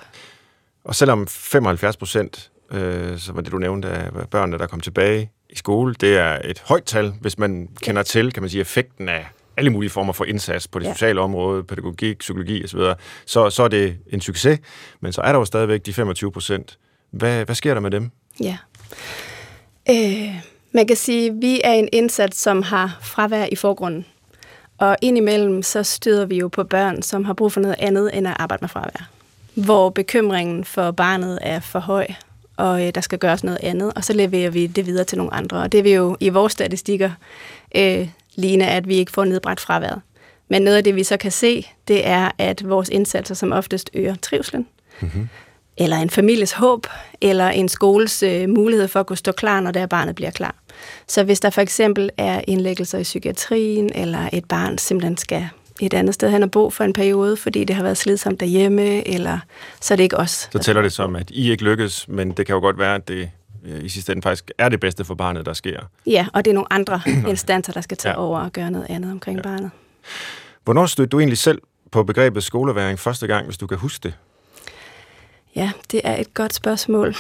[0.84, 5.32] Og selvom 75 procent, øh, så var det du nævnte af børnene, der kom tilbage
[5.50, 9.10] i skole, det er et højt tal, hvis man kender til, kan man sige, effekten
[9.10, 9.26] af
[9.58, 10.94] alle mulige former for indsats på det Ja.
[10.94, 12.80] sociale område, pædagogik, psykologi osv.,
[13.26, 14.60] så, så er det en succes,
[15.02, 16.78] men så er der jo stadigvæk de 25 procent.
[17.12, 18.12] Hvad, hvad sker der med dem?
[18.42, 18.58] Ja.
[19.90, 20.36] Øh,
[20.72, 24.06] man kan sige, at vi er en indsats, som har fravær i forgrunden.
[24.78, 28.28] Og indimellem så støder vi jo på børn, som har brug for noget andet end
[28.28, 29.10] at arbejde med fravær.
[29.54, 32.08] Hvor bekymringen for barnet er for høj,
[32.58, 35.34] og øh, der skal gøres noget andet, og så leverer vi det videre til nogle
[35.34, 35.58] andre.
[35.58, 37.12] Og det vil jo i vores statistikker
[37.76, 40.02] øh, ligne, at vi ikke får nedbragt fraværet.
[40.50, 43.90] Men noget af det, vi så kan se, det er, at vores indsatser som oftest
[43.94, 44.68] øger trivselen,
[45.02, 45.30] mm-hmm.
[45.78, 46.88] eller en families håb,
[47.22, 50.56] eller en skoles øh, mulighed for at kunne stå klar, når der barnet bliver klar.
[51.08, 55.50] Så hvis der for eksempel er indlæggelser i psykiatrien, eller et barn simpelthen skal
[55.82, 59.08] et andet sted hen og bo for en periode, fordi det har været slidsomt derhjemme,
[59.08, 59.40] eller
[59.82, 60.50] så er det ikke os.
[60.52, 63.08] Så tæller det som, at I ikke lykkes, men det kan jo godt være, at
[63.08, 63.30] det
[63.66, 65.80] i sidste ende faktisk er det bedste for barnet, der sker.
[66.06, 68.20] Ja, og det er nogle andre instanser, der skal tage ja.
[68.20, 69.44] over og gøre noget andet omkring ja.
[69.44, 69.72] barnet.
[70.64, 74.14] Hvornår stødte du egentlig selv på begrebet skoleværing første gang, hvis du kan huske det?
[75.56, 77.16] Ja, det er et godt spørgsmål.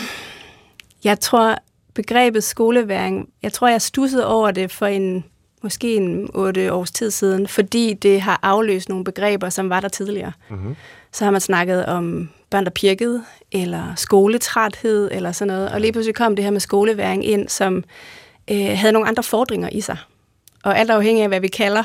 [1.03, 1.57] Jeg tror,
[1.93, 5.25] begrebet skoleværing, jeg tror, jeg stussede over det for en
[5.63, 9.87] måske en otte års tid siden, fordi det har afløst nogle begreber, som var der
[9.87, 10.31] tidligere.
[10.49, 10.75] Mm-hmm.
[11.11, 15.69] Så har man snakket om børn, der pirkede, eller skoletræthed, eller sådan noget.
[15.69, 17.83] Og lige pludselig kom det her med skoleværing ind, som
[18.51, 19.97] øh, havde nogle andre fordringer i sig.
[20.63, 21.83] Og alt afhængig af, hvad vi kalder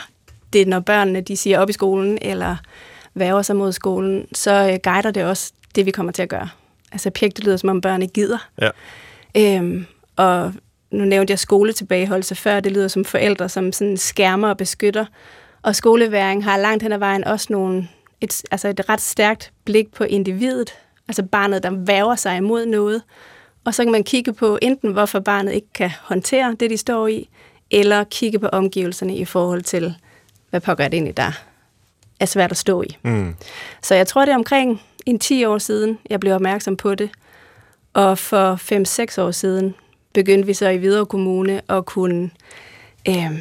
[0.52, 2.56] det, når børnene de siger op i skolen, eller
[3.14, 6.48] værger sig mod skolen, så øh, guider det også det, vi kommer til at gøre.
[6.92, 8.48] Altså pjek, det lyder som om børn ikke gider.
[8.60, 8.70] Ja.
[9.36, 9.86] Øhm,
[10.16, 10.52] og
[10.90, 15.04] nu nævnte jeg skoletilbageholdelse før, det lyder som forældre, som sådan skærmer og beskytter.
[15.62, 17.88] Og skoleværing har langt hen ad vejen også nogle,
[18.20, 20.74] et, altså et ret stærkt blik på individet,
[21.08, 23.02] altså barnet, der væver sig imod noget.
[23.64, 27.06] Og så kan man kigge på enten, hvorfor barnet ikke kan håndtere det, de står
[27.06, 27.28] i,
[27.70, 29.94] eller kigge på omgivelserne i forhold til,
[30.50, 31.32] hvad pokker det egentlig, der
[32.20, 32.96] er svært at stå i.
[33.02, 33.34] Mm.
[33.82, 37.10] Så jeg tror, det er omkring en 10 år siden, jeg blev opmærksom på det.
[37.92, 38.54] Og for
[39.18, 39.74] 5-6 år siden
[40.18, 42.30] begyndte vi så i Hvidovre Kommune at kunne
[43.08, 43.38] øh,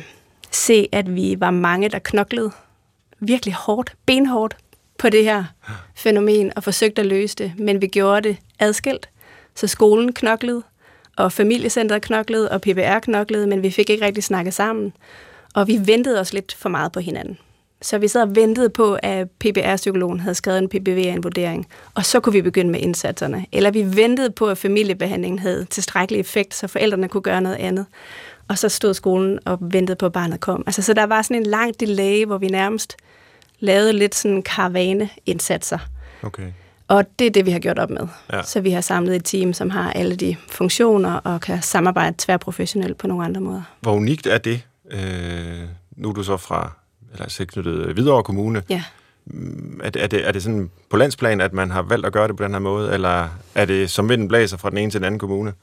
[0.52, 2.52] se, at vi var mange, der knoklede
[3.20, 4.58] virkelig hårdt, benhårdt
[4.98, 5.44] på det her
[5.96, 9.10] fænomen og forsøgte at løse det, men vi gjorde det adskilt.
[9.56, 10.64] Så skolen knoklede,
[11.18, 14.94] og familiecentret knoklede, og PBR knoklede, men vi fik ikke rigtig snakket sammen.
[15.54, 17.38] Og vi ventede os lidt for meget på hinanden.
[17.82, 22.34] Så vi sad og ventede på, at PBR-psykologen havde skrevet en PBV-vurdering, og så kunne
[22.34, 23.46] vi begynde med indsatserne.
[23.52, 27.86] Eller vi ventede på, at familiebehandlingen havde tilstrækkelig effekt, så forældrene kunne gøre noget andet.
[28.48, 30.64] Og så stod skolen og ventede på, at barnet kom.
[30.66, 32.96] Altså, så der var sådan en lang delay, hvor vi nærmest
[33.60, 35.80] lavede lidt sådan karavane-indsatser.
[36.24, 36.52] Okay.
[36.88, 38.08] Og det er det, vi har gjort op med.
[38.34, 38.44] Ja.
[38.44, 42.98] Så vi har samlet et team, som har alle de funktioner og kan samarbejde tværprofessionelt
[42.98, 43.62] på nogle andre måder.
[43.82, 44.62] Hvor unikt er det?
[44.92, 45.64] Øh,
[45.96, 46.72] nu er du så fra
[47.18, 48.64] eller tilknyttet Hvidovre Kommune.
[48.70, 48.84] Ja.
[49.26, 52.14] Mm, er det, er, det, er det sådan på landsplan, at man har valgt at
[52.14, 54.92] gøre det på den her måde, eller er det som vinden blæser fra den ene
[54.92, 55.54] til den anden kommune?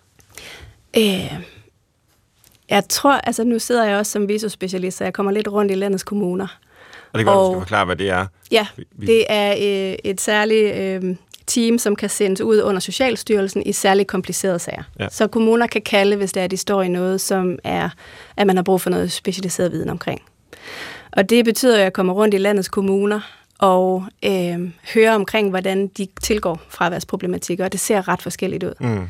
[0.97, 1.33] Øh,
[2.69, 5.75] jeg tror, altså nu sidder jeg også som visospecialist, så jeg kommer lidt rundt i
[5.75, 6.59] landets kommuner.
[7.13, 8.27] Og det kan godt, du skal forklare, hvad det er.
[8.51, 8.67] Ja,
[9.01, 14.09] det er øh, et særligt øh, team, som kan sendes ud under Socialstyrelsen i særligt
[14.09, 14.83] komplicerede sager.
[15.01, 15.09] Ja.
[15.11, 17.89] Så kommuner kan kalde, hvis det er, de står i noget, som er,
[18.37, 20.23] at man har brug for noget specialiseret viden omkring.
[21.17, 23.21] Og det betyder, at jeg kommer rundt i landets kommuner
[23.59, 28.73] og øh, hører omkring, hvordan de tilgår fraværsproblematikker, og det ser ret forskelligt ud.
[28.81, 29.09] Mm.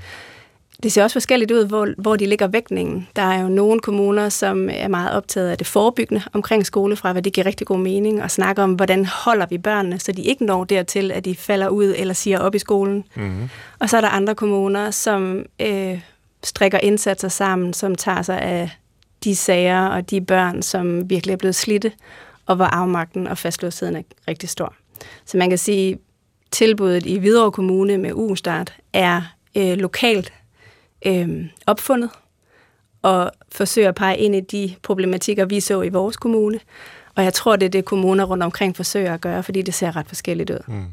[0.82, 3.08] Det ser også forskelligt ud, hvor, hvor de ligger vægtningen.
[3.16, 7.20] Der er jo nogle kommuner, som er meget optaget af det forebyggende omkring skolefravær.
[7.20, 10.44] Det giver rigtig god mening at snakke om, hvordan holder vi børnene, så de ikke
[10.44, 13.04] når dertil, at de falder ud eller siger op i skolen.
[13.14, 13.48] Mm.
[13.78, 16.00] Og så er der andre kommuner, som øh,
[16.42, 18.70] strikker indsatser sammen, som tager sig af
[19.24, 21.92] de sager og de børn, som virkelig er blevet slidte,
[22.46, 24.74] og hvor afmagten og fastlåsheden er rigtig stor.
[25.24, 25.98] Så man kan sige,
[26.50, 29.22] tilbuddet i Hvidovre Kommune med U-start er
[29.56, 30.32] øh, lokalt
[31.06, 32.10] øh, opfundet
[33.02, 36.60] og forsøger at pege ind i de problematikker, vi så i vores kommune.
[37.14, 39.96] Og jeg tror, det er det, kommuner rundt omkring forsøger at gøre, fordi det ser
[39.96, 40.58] ret forskelligt ud.
[40.66, 40.84] Mm.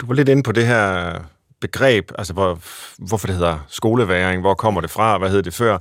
[0.00, 1.12] Du var lidt inde på det her
[1.60, 2.58] begreb, altså hvor,
[2.98, 5.78] hvorfor det hedder skoleværing, hvor kommer det fra, hvad hed det før?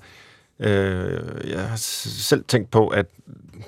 [0.59, 3.05] Øh, jeg har selv tænkt på, at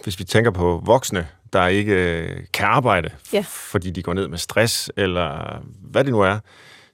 [0.03, 3.45] hvis vi tænker på voksne, der ikke øh, kan arbejde, ja.
[3.47, 6.39] fordi de går ned med stress, eller hvad det nu er,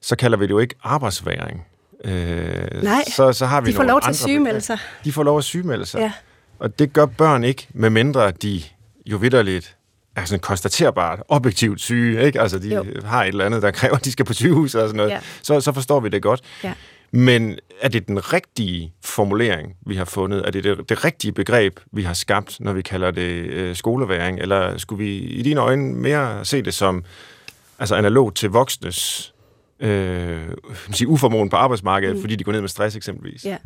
[0.00, 1.66] så kalder vi det jo ikke arbejdsværing.
[2.04, 4.78] Øh, Nej, så, så har vi de får lov til at sygemelde sig.
[5.04, 5.98] De får lov at sygemelde sig.
[5.98, 6.12] Ja.
[6.58, 8.62] Og det gør børn ikke, med mindre de
[9.06, 9.76] jo vidderligt
[10.16, 12.40] er sådan konstaterbart, objektivt syge, ikke?
[12.40, 12.84] Altså, de jo.
[13.04, 15.10] har et eller andet, der kræver, at de skal på sygehus og sådan noget.
[15.10, 15.18] Ja.
[15.42, 16.40] Så, så forstår vi det godt.
[16.64, 16.72] Ja.
[17.10, 20.46] Men er det den rigtige formulering, vi har fundet?
[20.46, 24.38] Er det det, det rigtige begreb, vi har skabt, når vi kalder det øh, skoleværing?
[24.40, 27.04] Eller skulle vi i dine øjne mere se det som
[27.78, 29.32] altså analog til voksnes
[29.80, 30.42] øh,
[30.92, 32.20] sige, uformåen på arbejdsmarkedet, mm.
[32.20, 33.44] fordi de går ned med stress eksempelvis?
[33.44, 33.56] Ja.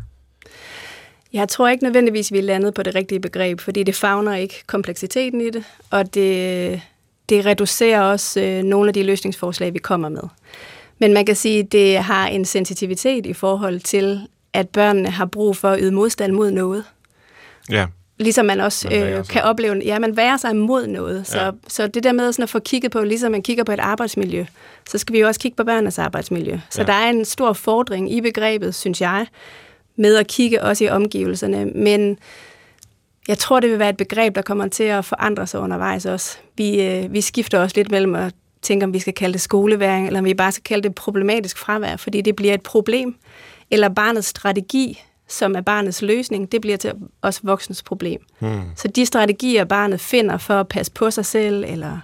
[1.33, 4.63] Jeg tror ikke nødvendigvis, vi er landet på det rigtige begreb, fordi det fagner ikke
[4.67, 6.81] kompleksiteten i det, og det,
[7.29, 10.23] det reducerer også øh, nogle af de løsningsforslag, vi kommer med.
[11.01, 14.21] Men man kan sige, at det har en sensitivitet i forhold til,
[14.53, 16.85] at børnene har brug for at yde modstand mod noget.
[17.71, 17.87] Ja.
[18.19, 21.27] Ligesom man også Man øh, kan opleve, ja, man værer sig mod noget.
[21.27, 21.51] Så, Ja.
[21.69, 24.45] så det der med sådan at få kigget på, ligesom man kigger på et arbejdsmiljø,
[24.91, 26.59] så skal vi jo også kigge på børnenes arbejdsmiljø.
[26.71, 26.87] Så ja.
[26.87, 29.27] der er en stor fordring i begrebet, synes jeg,
[29.97, 31.65] med at kigge også i omgivelserne.
[31.65, 32.19] Men
[33.29, 36.39] jeg tror, det vil være et begreb, der kommer til at forandre sig undervejs også.
[36.57, 40.07] Vi, øh, vi skifter også lidt mellem at tænke, om vi skal kalde det skoleværing,
[40.07, 43.15] eller om vi bare skal kalde det problematisk fravær, fordi det bliver et problem.
[43.71, 46.93] Eller barnets strategi, som er barnets løsning, det bliver til
[47.23, 48.21] os voksnes problem.
[48.39, 48.63] Hmm.
[48.77, 51.99] Så de strategier, barnet finder for at passe på sig selv, eller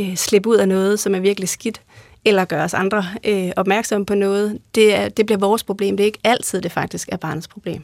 [0.00, 1.82] øh, slippe ud af noget, som er virkelig skidt,
[2.24, 5.96] eller gøre os andre øh, opmærksomme på noget, det, er, det bliver vores problem.
[5.96, 7.82] Det er ikke altid, det faktisk er barnets problem.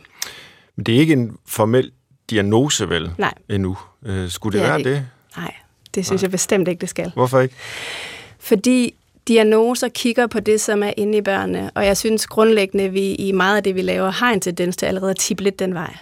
[0.76, 1.90] Men det er ikke en formel
[2.30, 3.34] diagnose, vel, Nej.
[3.50, 3.76] endnu.
[4.06, 5.06] Øh, skulle det, Det være det det?
[5.36, 5.54] Nej,
[5.96, 6.26] det synes Nej.
[6.26, 7.12] jeg bestemt ikke, det skal.
[7.14, 7.54] Hvorfor ikke?
[8.38, 8.94] Fordi
[9.28, 13.14] diagnoser kigger på det, som er inde i børnene, og jeg synes grundlæggende, at vi
[13.14, 15.74] i meget af det, vi laver, har en tendens til allerede at tippe lidt den
[15.74, 15.96] vej.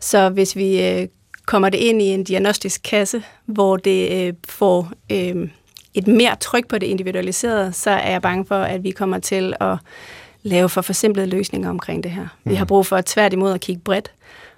[0.00, 1.08] Så hvis vi øh,
[1.46, 5.48] kommer det ind i en diagnostisk kasse, hvor det øh, får øh,
[5.94, 9.54] et mere tryk på det individualiserede, så er jeg bange for, at vi kommer til
[9.60, 9.76] at
[10.42, 12.26] lave for forsimplede løsninger omkring det her.
[12.44, 14.12] Vi har brug for tværtimod at kigge bredt,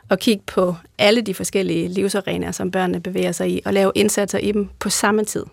[0.08, 4.38] og kigge på alle de forskellige livsarenaer, som børnene bevæger sig i, og lave indsatser
[4.38, 5.44] i dem på samme tid.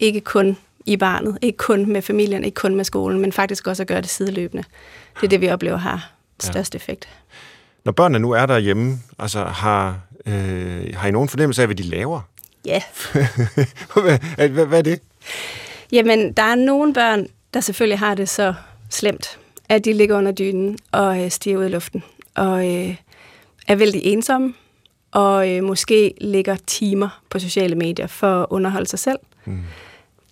[0.00, 3.82] Ikke kun i barnet, ikke kun med familien, ikke kun med skolen, men faktisk også
[3.82, 4.64] at gøre det sideløbende.
[5.14, 7.08] Det er det, vi oplever har størst effekt.
[7.84, 11.82] Når børnene nu er derhjemme, altså har, øh, har I nogen fornemmelse af, hvad de
[11.82, 12.20] laver?
[12.64, 12.82] Ja.
[13.12, 15.00] hvad, hvad, hvad er det?
[15.92, 18.54] Jamen, der er nogle børn, der selvfølgelig har det så
[18.90, 22.02] slemt, at de ligger under dynen og øh, stiger ud i luften,
[22.34, 22.96] og øh,
[23.68, 24.54] er vældig ensomme,
[25.10, 29.18] og øh, måske ligger timer på sociale medier for at underholde sig selv.
[29.44, 29.58] Mm.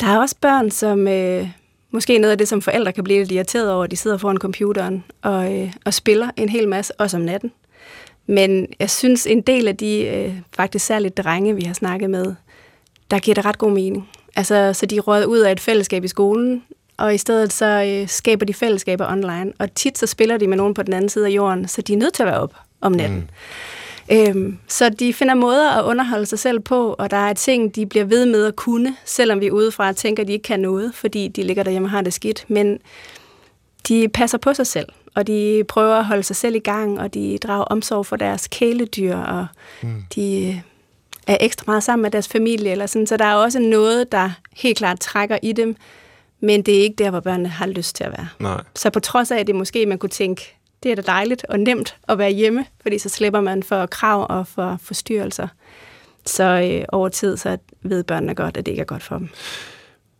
[0.00, 1.48] Der er også børn, som øh,
[1.90, 4.38] måske noget af det, som forældre kan blive lidt irriteret over, at de sidder foran
[4.38, 7.52] computeren og, øh, og spiller en hel masse, også om natten.
[8.26, 12.34] Men jeg synes, en del af de øh, faktisk særligt drenge, vi har snakket med,
[13.10, 14.08] der giver det ret god mening.
[14.36, 16.62] Altså, så de råder ud af et fællesskab i skolen,
[16.96, 19.52] og i stedet så øh, skaber de fællesskaber online.
[19.58, 21.92] Og tit så spiller de med nogen på den anden side af jorden, så de
[21.92, 22.54] er nødt til at være op
[22.86, 23.18] om natten.
[23.18, 23.26] Mm.
[24.12, 27.86] Øhm, så de finder måder at underholde sig selv på, og der er ting, de
[27.86, 31.28] bliver ved med at kunne, selvom vi udefra tænker, at de ikke kan noget, fordi
[31.28, 32.44] de ligger derhjemme og har det skidt.
[32.48, 32.78] Men
[33.88, 37.14] de passer på sig selv, og de prøver at holde sig selv i gang, og
[37.14, 39.46] de drager omsorg for deres kæledyr, og
[39.82, 40.02] mm.
[40.14, 40.60] de øh,
[41.26, 42.70] er ekstra meget sammen med deres familie.
[42.70, 43.06] Eller sådan.
[43.06, 45.76] Så der er også noget, der helt klart trækker i dem,
[46.40, 48.28] men det er ikke der, hvor børnene har lyst til at være.
[48.40, 48.62] Nej.
[48.74, 51.60] Så på trods af, at det måske man kunne tænke, det er da dejligt og
[51.60, 55.48] nemt at være hjemme, fordi så slipper man for krav og for forstyrrelser.
[56.26, 59.28] Så øh, over tid, så ved børnene godt, at det ikke er godt for dem.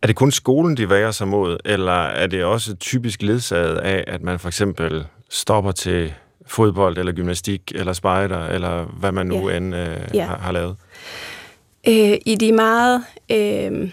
[0.03, 4.05] Er det kun skolen, de værer sig mod, eller er det også typisk ledsaget af,
[4.07, 6.15] at man for eksempel stopper til
[6.47, 9.57] fodbold, eller gymnastik, eller spejder, eller hvad man nu Ja.
[9.57, 10.25] end øh, Ja.
[10.27, 10.77] har, har lavet?
[11.89, 13.91] Øh, I de meget, øh,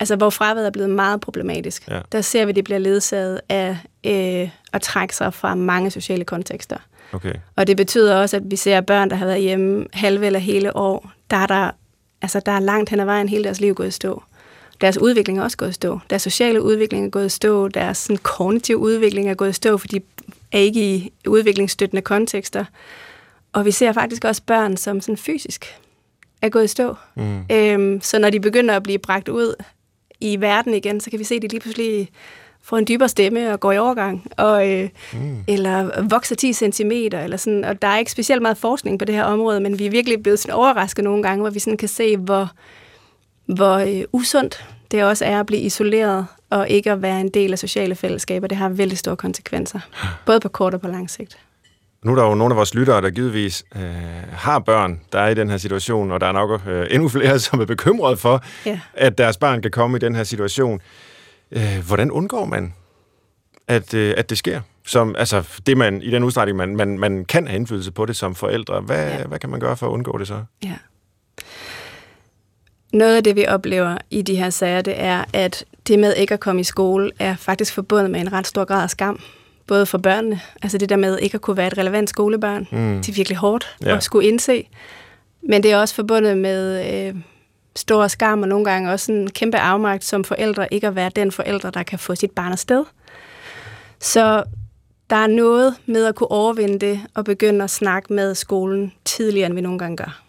[0.00, 2.00] altså hvor fraværet er blevet meget problematisk, Ja.
[2.12, 6.24] der ser vi, at det bliver ledsaget af øh, at trække sig fra mange sociale
[6.24, 6.76] kontekster.
[7.12, 7.34] Okay.
[7.56, 10.76] Og det betyder også, at vi ser børn, der har været hjemme halve eller hele
[10.76, 11.70] år, der er, der,
[12.22, 14.22] altså der er langt hen ad vejen hele deres liv gået i stå.
[14.80, 16.00] Deres udvikling er også gået i stå.
[16.10, 17.68] Deres sociale udvikling er gået i stå.
[17.68, 20.00] Deres sådan, kognitive udvikling er gået i stå, for de
[20.52, 22.64] er ikke i udviklingsstøttende kontekster.
[23.52, 25.66] Og vi ser faktisk også børn, som sådan fysisk
[26.42, 26.94] er gået i stå.
[27.14, 27.44] Mm.
[27.52, 29.54] Øhm, så når de begynder at blive bragt ud
[30.20, 32.10] i verden igen, så kan vi se, at de lige pludselig
[32.64, 35.36] får en dybere stemme og går i overgang, og, øh, mm.
[35.48, 37.64] eller vokser 10 cm, eller sådan.
[37.64, 40.22] Og der er ikke specielt meget forskning på det her område, men vi er virkelig
[40.22, 42.50] blevet sådan overrasket nogle gange, hvor vi sådan kan se, hvor,
[43.46, 47.52] hvor øh, usundt det også er at blive isoleret og ikke at være en del
[47.52, 48.46] af sociale fællesskaber.
[48.46, 49.80] Det har vældig store konsekvenser,
[50.26, 51.38] både på kort og på lang sigt.
[52.04, 53.82] Nu er der jo nogle af vores lyttere, der givetvis øh,
[54.32, 57.38] har børn, der er i den her situation, og der er nok øh, endnu flere,
[57.46, 58.80] som er bekymrede for, Ja.
[58.94, 60.80] at deres barn kan komme i den her situation.
[61.54, 62.74] Øh, hvordan undgår man,
[63.68, 64.60] at, øh, at det sker?
[64.86, 68.16] Som, altså, det man, i den udstrækning, man, man, man kan have indflydelse på det
[68.16, 68.80] som forældre.
[68.80, 69.24] Hvad, ja.
[69.24, 70.42] Hvad kan man gøre for at undgå det så?
[70.64, 70.74] Ja.
[72.92, 76.34] Noget af det, vi oplever i de her sager, det er, at det med ikke
[76.34, 79.20] at komme i skole, er faktisk forbundet med en ret stor grad af skam.
[79.66, 82.96] Både for børnene, altså det der med ikke at kunne være et relevant skolebarn, Mm.
[82.96, 83.96] det er virkelig hårdt ja.
[83.96, 84.68] at skulle indse.
[85.48, 87.14] Men det er også forbundet med øh,
[87.76, 91.32] stor skam, og nogle gange også en kæmpe afmagt som forældre, ikke at være den
[91.32, 92.84] forældre, der kan få sit barn afsted.
[94.00, 94.44] Så
[95.10, 99.46] der er noget med at kunne overvinde det, og begynde at snakke med skolen tidligere,
[99.46, 100.20] end vi nogle gange gør.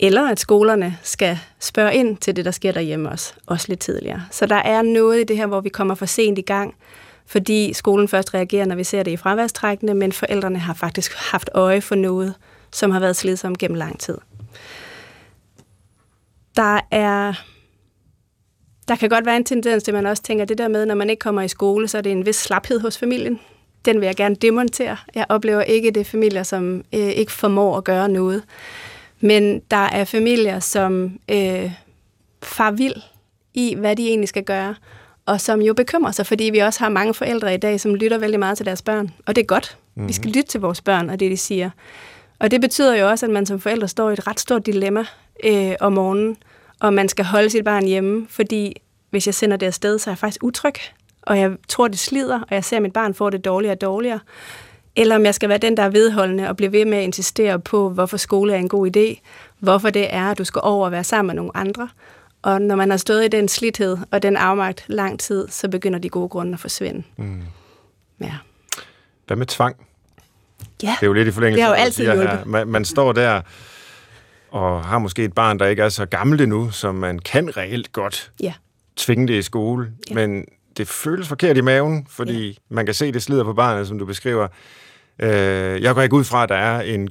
[0.00, 4.22] Eller at skolerne skal spørge ind til det, der sker derhjemme også, også lidt tidligere.
[4.30, 6.74] Så der er noget i det her, hvor vi kommer for sent i gang,
[7.26, 11.50] fordi skolen først reagerer, når vi ser det i fraværstrækkene, men forældrene har faktisk haft
[11.54, 12.34] øje for noget,
[12.72, 14.18] som har været slidsomme gennem lang tid.
[16.56, 17.34] Der er
[18.88, 20.94] der kan godt være en tendens til, at man også tænker, det der med, når
[20.94, 23.40] man ikke kommer i skole, så er det en vis slaphed hos familien.
[23.84, 24.96] Den vil jeg gerne demontere.
[25.14, 28.42] Jeg oplever ikke, det er familier, som øh, ikke formår at gøre noget.
[29.20, 31.72] Men der er familier, som øh,
[32.42, 32.96] far vild
[33.54, 34.74] i, hvad de egentlig skal gøre,
[35.26, 38.18] og som jo bekymrer sig, fordi vi også har mange forældre i dag, som lytter
[38.18, 39.10] vældig meget til deres børn.
[39.26, 39.78] Og det er godt.
[39.94, 40.08] Mm-hmm.
[40.08, 41.70] Vi skal lytte til vores børn og det, de siger.
[42.42, 45.04] Og det betyder jo også, at man som forældre står i et ret stort dilemma
[45.44, 46.36] øh, om morgenen,
[46.80, 50.12] og man skal holde sit barn hjemme, fordi hvis jeg sender det afsted, så er
[50.12, 50.74] jeg faktisk utryg,
[51.22, 53.80] og jeg tror, det slider, og jeg ser, at mit barn får det dårligere og
[53.80, 54.20] dårligere.
[54.96, 57.60] Eller om jeg skal være den, der er vedholdende og blive ved med at insistere
[57.60, 59.20] på, hvorfor skole er en god idé,
[59.58, 61.88] hvorfor det er, at du skal over og være sammen med nogle andre.
[62.42, 65.98] Og når man har stået i den slidhed og den afmagt lang tid, så begynder
[65.98, 67.02] de gode grunde at forsvinde.
[67.16, 67.42] Mm.
[68.20, 68.34] Ja.
[69.26, 69.76] Hvad med tvang?
[70.82, 72.46] Ja, det er jo lidt i forlængelse det har jo altid hjulpet.
[72.46, 73.40] Man, man står der
[74.50, 77.92] og har måske et barn, der ikke er så gammelt endnu, som man kan reelt
[77.92, 78.52] godt ja.
[78.96, 80.14] tvinge det i skole, ja.
[80.14, 80.44] men
[80.76, 82.54] det føles forkert i maven, fordi ja.
[82.68, 84.48] man kan se, det slider på barnet, som du beskriver.
[85.18, 87.08] Øh, jeg går ikke ud fra, at der er en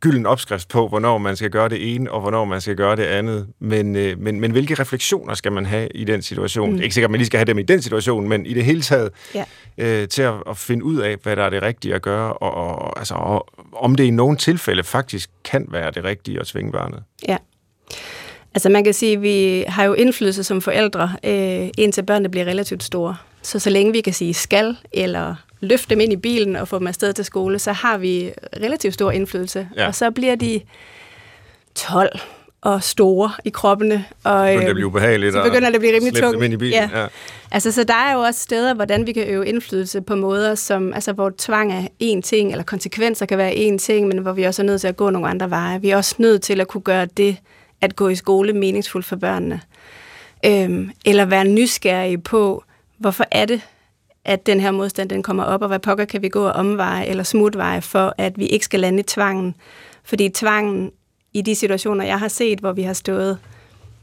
[0.00, 3.02] gylden opskrift på, hvornår man skal gøre det ene, og hvornår man skal gøre det
[3.02, 3.46] andet.
[3.60, 6.72] Men, øh, men, men hvilke refleksioner skal man have i den situation?
[6.72, 6.82] Mm.
[6.82, 8.82] Ikke sikkert, at man lige skal have dem i den situation, men i det hele
[8.82, 9.44] taget ja.
[9.78, 12.54] øh, til at, at finde ud af, hvad der er det rigtige at gøre, og,
[12.54, 16.72] og, altså, og om det i nogle tilfælde faktisk kan være det rigtige at tvinge
[16.72, 17.02] barnet.
[17.28, 17.36] Ja.
[18.54, 22.46] Altså man kan sige, at vi har jo indflydelse som forældre, øh, indtil børnene bliver
[22.46, 23.16] relativt store.
[23.42, 26.78] Så så længe vi kan sige skal, eller løfte dem ind i bilen og få
[26.78, 28.32] dem afsted til skole, så har vi
[28.62, 29.68] relativt stor indflydelse.
[29.76, 29.86] Ja.
[29.86, 30.60] Og så bliver de
[31.74, 32.20] 12
[32.60, 34.04] og store i kroppene.
[34.24, 35.32] Og, begynder det at blive ubehageligt.
[35.32, 36.44] Så begynder det at blive rimelig tungt.
[36.44, 36.72] i bilen.
[36.72, 37.00] Ja.
[37.00, 37.06] Ja.
[37.50, 40.92] Altså, så der er jo også steder, hvordan vi kan øve indflydelse på måder, som,
[40.94, 44.42] altså, hvor tvang er én ting, eller konsekvenser kan være én ting, men hvor vi
[44.42, 45.80] også er nødt til at gå nogle andre veje.
[45.80, 47.36] Vi er også nødt til at kunne gøre det,
[47.80, 49.60] at gå i skole meningsfuldt for børnene.
[50.46, 52.64] Øhm, eller være nysgerrige på,
[52.98, 53.60] hvorfor er det,
[54.28, 57.06] at den her modstand den kommer op, og hvad pokker kan vi gå og omveje
[57.06, 59.54] eller smutveje for, at vi ikke skal lande i tvangen.
[60.04, 60.90] Fordi tvangen
[61.34, 63.38] i de situationer, jeg har set, hvor vi har stået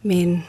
[0.04, 0.44] med en,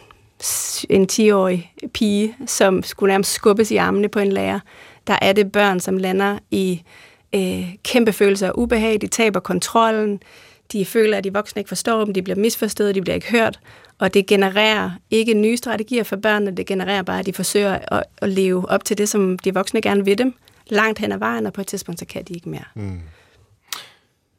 [0.90, 4.60] en 10-årig pige, som skulle nærmest skubbes i armene på en lærer,
[5.06, 6.82] der er det børn, som lander i
[7.34, 10.22] øh, kæmpe følelser af ubehag, de taber kontrollen,
[10.72, 13.60] de føler, at de voksne ikke forstår dem, de bliver misforstået, de bliver ikke hørt,
[13.98, 18.04] og det genererer ikke nye strategier for børnene, det genererer bare, at de forsøger at,
[18.18, 20.34] at leve op til det, som de voksne gerne vil dem,
[20.66, 22.64] langt hen ad vejen, og på et tidspunkt, så kan de ikke mere.
[22.74, 23.00] Mm.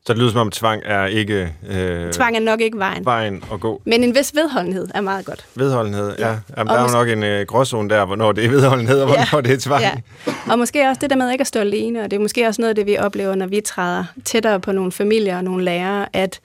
[0.05, 1.53] Så det lyder som om, tvang er ikke...
[1.69, 3.05] Øh, tvang er nok ikke vejen.
[3.05, 3.81] Vejen at gå.
[3.85, 5.45] Men en vis vedholdenhed er meget godt.
[5.55, 6.27] Vedholdenhed, ja.
[6.27, 6.37] ja.
[6.57, 9.35] Jamen, der er jo nok en øh, gråzone der, hvornår det er vedholdenhed, og hvornår
[9.35, 9.41] ja.
[9.41, 9.81] det er tvang.
[9.81, 9.93] Ja.
[10.51, 12.61] Og måske også det der med ikke at stå alene, og det er måske også
[12.61, 16.05] noget af det, vi oplever, når vi træder tættere på nogle familier og nogle lærere,
[16.13, 16.39] at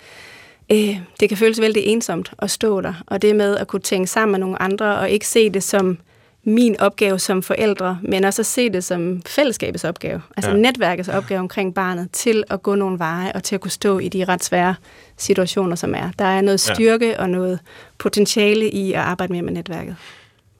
[0.73, 2.95] øh, det kan føles vældig ensomt at stå der.
[3.07, 5.99] Og det med at kunne tænke sammen med nogle andre, og ikke se det som
[6.45, 10.57] min opgave som forældre, men også at se det som fællesskabets opgave, altså ja.
[10.57, 14.09] netværkets opgave omkring barnet, til at gå nogle veje og til at kunne stå i
[14.09, 14.75] de ret svære
[15.17, 16.11] situationer, som er.
[16.19, 17.23] Der er noget styrke ja.
[17.23, 17.59] og noget
[17.99, 19.97] potentiale i at arbejde mere med netværket.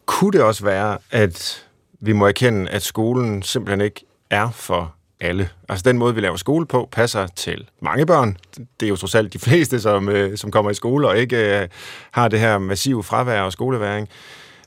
[0.07, 1.65] Kunne det også være, at
[2.01, 5.49] vi må erkende, at skolen simpelthen ikke er for alle.
[5.69, 8.37] Altså den måde, vi laver skole på, passer til mange børn.
[8.81, 11.61] Det er jo trods alt de fleste, som, øh, som kommer i skole og ikke
[11.63, 11.69] øh,
[12.11, 14.09] har det her massive fravær og skoleværing.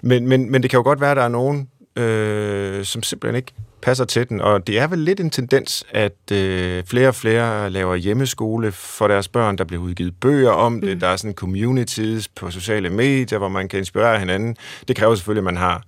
[0.03, 3.35] Men, men, men det kan jo godt være, at der er nogen, øh, som simpelthen
[3.35, 4.41] ikke passer til den.
[4.41, 9.07] Og det er vel lidt en tendens, at øh, flere og flere laver hjemmeskole for
[9.07, 9.57] deres børn.
[9.57, 10.93] Der bliver udgivet bøger om det.
[10.93, 10.99] Mm.
[10.99, 14.55] Der er sådan communities på sociale medier, hvor man kan inspirere hinanden.
[14.87, 15.83] Det kræver selvfølgelig, at man har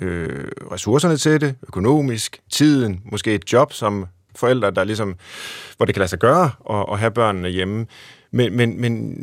[0.00, 5.14] øh, ressourcerne til det, økonomisk, tiden, måske et job som forældre, der ligesom,
[5.76, 7.86] hvor det kan lade sig gøre at, at have børnene hjemme.
[8.30, 9.14] Men, men, men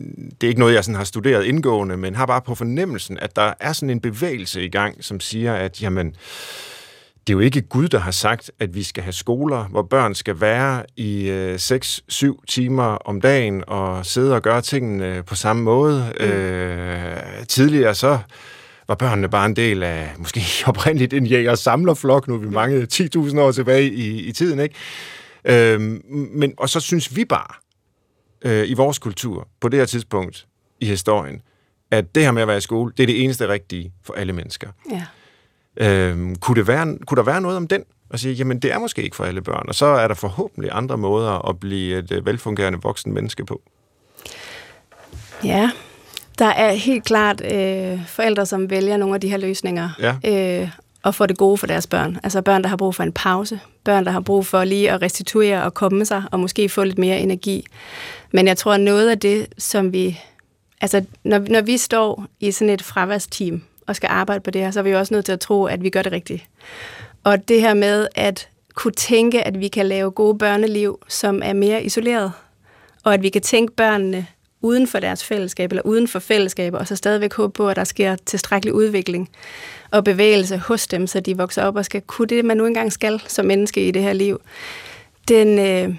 [0.42, 3.36] det er ikke noget, jeg sådan har studeret indgående, men har bare på fornemmelsen, at
[3.36, 6.16] der er sådan en bevægelse i gang, som siger, at jamen,
[7.28, 10.16] det er jo ikke Gud, der har sagt, at vi skal have skoler, hvor børn
[10.16, 15.64] skal være i øh, 6-7 timer om dagen og sidde og gøre tingene på samme
[15.64, 16.14] måde.
[16.20, 16.26] Mm.
[16.26, 17.18] Øh,
[17.48, 18.20] tidligere så
[18.88, 23.40] var børnene bare en del af måske oprindeligt en jæger-samlerflok, nu er vi mange 10.000
[23.40, 24.76] år tilbage i, i tiden, ikke?
[25.46, 25.82] Øh,
[26.12, 27.56] men, og så synes vi bare,
[28.42, 30.48] øh, i vores kultur, på det her tidspunkt
[30.80, 31.42] i historien,
[31.92, 34.34] at det her med at være i skole, det er det eneste rigtige for alle
[34.34, 34.70] mennesker.
[34.92, 35.06] Ja.
[35.78, 37.84] Øh, kunne, det være, kunne der være noget om den?
[38.10, 40.70] Og sige, jamen det er måske ikke for alle børn, og så er der forhåbentlig
[40.74, 43.62] andre måder at blive et øh, velfungerende voksen menneske på.
[45.44, 45.72] Ja,
[46.40, 49.90] der er helt klart øh, forældre, som vælger nogle af de her løsninger.
[50.24, 50.62] Ja.
[50.62, 50.70] Øh,
[51.04, 52.20] og for det gode for deres børn.
[52.24, 53.60] Altså børn, der har brug for en pause.
[53.84, 56.98] Børn, der har brug for lige at restituere og komme sig, og måske få lidt
[56.98, 57.66] mere energi.
[58.32, 60.20] Men jeg tror, noget af det, som vi...
[60.82, 64.72] Altså, når, når vi står i sådan et fraværsteam og skal arbejde på det her,
[64.72, 66.44] så er vi jo også nødt til at tro, at vi gør det rigtigt.
[67.24, 71.54] Og det her med at kunne tænke, at vi kan lave gode børneliv, som er
[71.54, 72.32] mere isoleret,
[73.04, 74.28] og at vi kan tænke børnene
[74.66, 77.84] uden for deres fællesskab, eller uden for fællesskaber, og så stadigvæk håbe på, at der
[77.84, 79.30] sker tilstrækkelig udvikling
[79.92, 82.94] og bevægelse hos dem, så de vokser op og skal kunne det, man nu engang
[82.94, 84.42] skal som menneske i det her liv.
[85.28, 85.96] Den, øh,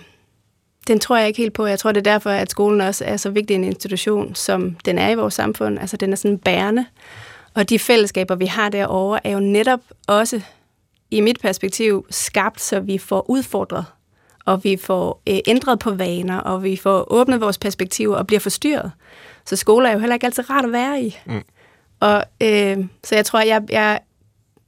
[0.87, 1.67] den tror jeg ikke helt på.
[1.67, 4.99] Jeg tror, det er derfor, at skolen også er så vigtig en institution, som den
[4.99, 5.79] er i vores samfund.
[5.79, 6.87] Altså, den er sådan bærende.
[7.55, 10.41] Og de fællesskaber, vi har derovre, er jo netop også,
[11.11, 13.85] i mit perspektiv, skabt, så vi får udfordret
[14.47, 18.41] og vi får øh, ændret på vaner, og vi får åbnet vores perspektiver og bliver
[18.41, 18.93] forstyrret.
[19.45, 21.19] Så skoler er jo heller ikke altid rart at være i.
[21.27, 21.43] Mm.
[22.01, 24.01] Og øh, så jeg tror, jeg, jeg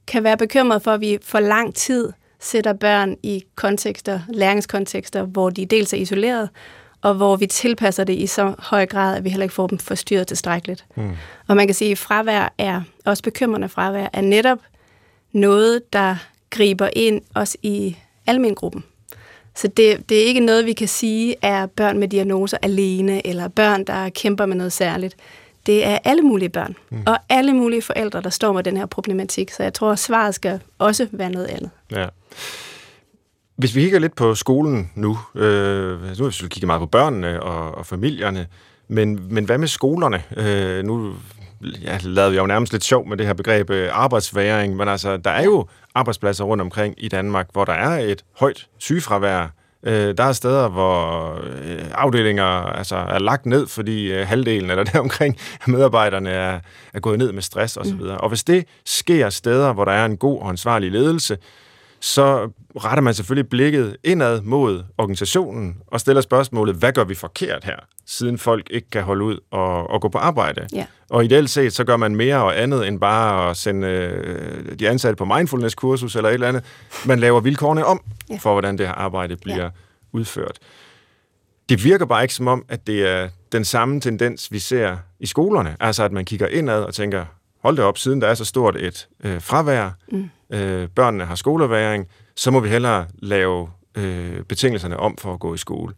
[0.07, 5.49] kan være bekymret for, at vi for lang tid sætter børn i kontekster, læringskontekster, hvor
[5.49, 6.49] de dels er isoleret,
[7.01, 9.79] og hvor vi tilpasser det i så høj grad, at vi heller ikke får dem
[9.79, 10.85] forstyrret tilstrækkeligt.
[10.95, 11.11] Mm.
[11.47, 14.59] Og man kan sige, at fravær er, også bekymrende fravær, er netop
[15.31, 16.15] noget, der
[16.49, 18.83] griber ind også i almengruppen.
[19.59, 23.47] Så det, det er ikke noget, vi kan sige er børn med diagnoser alene, eller
[23.47, 25.15] børn, der kæmper med noget særligt.
[25.65, 27.03] Det er alle mulige børn, mm.
[27.07, 29.51] og alle mulige forældre, der står med den her problematik.
[29.51, 31.69] Så jeg tror, at svaret skal også være noget andet.
[31.91, 32.07] Ja.
[33.55, 37.43] Hvis vi kigger lidt på skolen nu, øh, nu har vi kigget meget på børnene
[37.43, 38.47] og, og familierne,
[38.87, 40.23] men, men hvad med skolerne?
[40.37, 41.13] Øh, nu
[41.61, 45.17] ja, lavede vi jo nærmest lidt sjov med det her begreb øh, arbejdsværing, men altså,
[45.17, 49.47] der er jo arbejdspladser rundt omkring i Danmark, hvor der er et højt sygefravær.
[49.83, 51.33] Øh, der er steder, hvor
[51.63, 55.37] øh, afdelinger altså, er lagt ned, fordi øh, halvdelen eller deromkring
[55.67, 56.59] medarbejderne er,
[56.93, 57.93] er gået ned med stress osv.
[57.93, 58.09] Mm.
[58.09, 61.37] Og hvis det sker steder, hvor der er en god og ansvarlig ledelse,
[62.01, 67.63] så retter man selvfølgelig blikket indad mod organisationen og stiller spørgsmålet, hvad gør vi forkert
[67.63, 67.75] her,
[68.05, 70.67] siden folk ikke kan holde ud og, og gå på arbejde.
[70.73, 70.85] Ja.
[71.09, 74.89] Og ideelt set, så gør man mere og andet end bare at sende øh, de
[74.89, 76.63] ansatte på mindfulness-kursus eller et eller andet.
[77.05, 78.37] Man laver vilkårene om ja.
[78.41, 79.69] for, hvordan det her arbejde bliver ja.
[80.11, 80.59] udført.
[81.69, 85.25] Det virker bare ikke som om, at det er den samme tendens, vi ser i
[85.25, 85.75] skolerne.
[85.79, 87.25] Altså, at man kigger indad og tænker,
[87.63, 90.29] hold det op, siden der er så stort et øh, fravær, mm.
[90.53, 95.53] Øh, børnene har skoleværing, så må vi hellere lave øh, betingelserne om for at gå
[95.53, 95.93] i skole.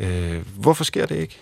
[0.00, 1.40] Øh, hvorfor sker det ikke?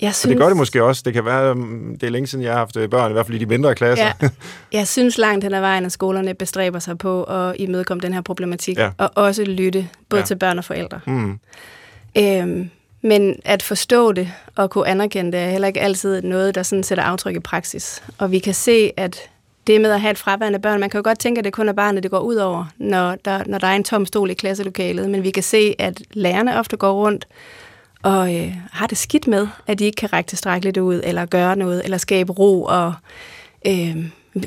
[0.00, 0.24] Jeg synes...
[0.24, 1.02] Og det gør det måske også.
[1.04, 3.26] Det kan være, um, det er længe siden, jeg har haft øh, børn, i hvert
[3.26, 4.12] fald i de mindre klasser.
[4.22, 4.28] Ja.
[4.78, 8.20] Jeg synes langt hen ad vejen, at skolerne bestræber sig på at imødekomme den her
[8.20, 8.90] problematik, ja.
[8.98, 10.26] og også lytte både ja.
[10.26, 11.00] til børn og forældre.
[11.06, 11.38] Mm.
[12.18, 12.70] Øhm,
[13.02, 16.82] men at forstå det og kunne anerkende det er heller ikke altid noget, der sådan
[16.82, 18.02] sætter aftryk i praksis.
[18.18, 19.30] Og vi kan se, at
[19.66, 21.68] det med at have et fraværende børn, man kan jo godt tænke, at det kun
[21.68, 24.34] er barnet, det går ud over, når der, når der er en tom stol i
[24.34, 25.10] klasselokalet.
[25.10, 27.26] Men vi kan se, at lærerne ofte går rundt
[28.02, 31.56] og øh, har det skidt med, at de ikke kan række tilstrækkeligt ud, eller gøre
[31.56, 32.94] noget, eller skabe ro og
[33.66, 33.96] øh,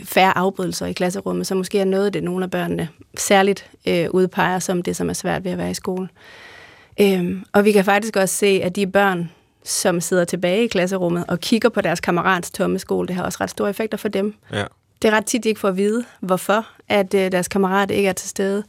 [0.04, 4.10] færre afbrydelser i klasserummet, så måske er noget af det, nogle af børnene særligt øh,
[4.12, 6.10] udpeger som det, som er svært ved at være i skole.
[7.02, 9.32] Øh, og vi kan faktisk også se, at de børn,
[9.64, 13.38] som sidder tilbage i klasserummet og kigger på deres kammerats tomme skole, det har også
[13.42, 14.36] ret store effekter for dem.
[14.54, 14.64] Ja.
[15.02, 18.10] Det er ret tit, de ikke får at vide, hvorfor at øh, deres kammerat ikke
[18.10, 18.64] er til stede.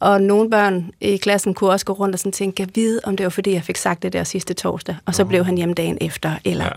[0.00, 3.16] Og nogle børn i klassen kunne også gå rundt og sådan tænke, jeg vide, om
[3.16, 5.74] det var fordi, jeg fik sagt det der sidste torsdag, og så blev han hjemme
[5.74, 6.32] dagen efter.
[6.44, 6.64] Eller.
[6.64, 6.70] Ja.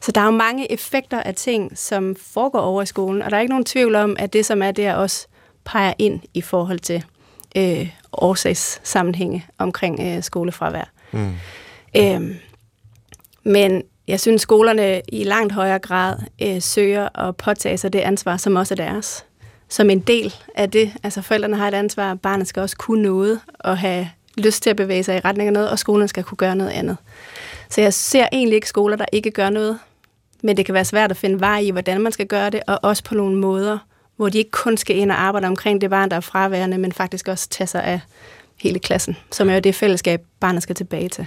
[0.00, 3.36] Så der er jo mange effekter af ting, som foregår over i skolen, og der
[3.36, 5.26] er ikke nogen tvivl om, at det, som er der, også
[5.64, 7.04] peger ind i forhold til
[7.56, 10.90] øh, årsagssammenhænge omkring øh, skolefravær.
[11.12, 11.34] Mm.
[11.96, 12.36] Øhm,
[13.44, 18.36] men jeg synes, skolerne i langt højere grad øh, søger at påtage sig det ansvar,
[18.36, 19.24] som også er deres.
[19.68, 20.92] Som en del af det.
[21.02, 24.76] Altså forældrene har et ansvar, barnet skal også kunne noget og have lyst til at
[24.76, 26.96] bevæge sig i retning af noget, og skolen skal kunne gøre noget andet.
[27.68, 29.78] Så jeg ser egentlig ikke skoler, der ikke gør noget,
[30.42, 32.78] men det kan være svært at finde vej i, hvordan man skal gøre det, og
[32.82, 33.78] også på nogle måder,
[34.16, 36.92] hvor de ikke kun skal ind og arbejde omkring det barn, der er fraværende, men
[36.92, 38.00] faktisk også tage sig af
[38.56, 41.26] hele klassen, som er jo det fællesskab, barnet skal tilbage til.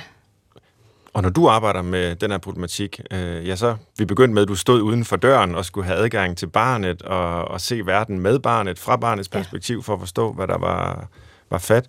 [1.14, 4.47] Og når du arbejder med den her problematik, øh, ja så, vi begyndte med, at
[4.47, 8.20] du stod uden for døren og skulle have adgang til barnet og, og se verden
[8.20, 9.82] med barnet, fra barnets perspektiv, ja.
[9.82, 11.07] for at forstå, hvad der var,
[11.49, 11.86] var fat.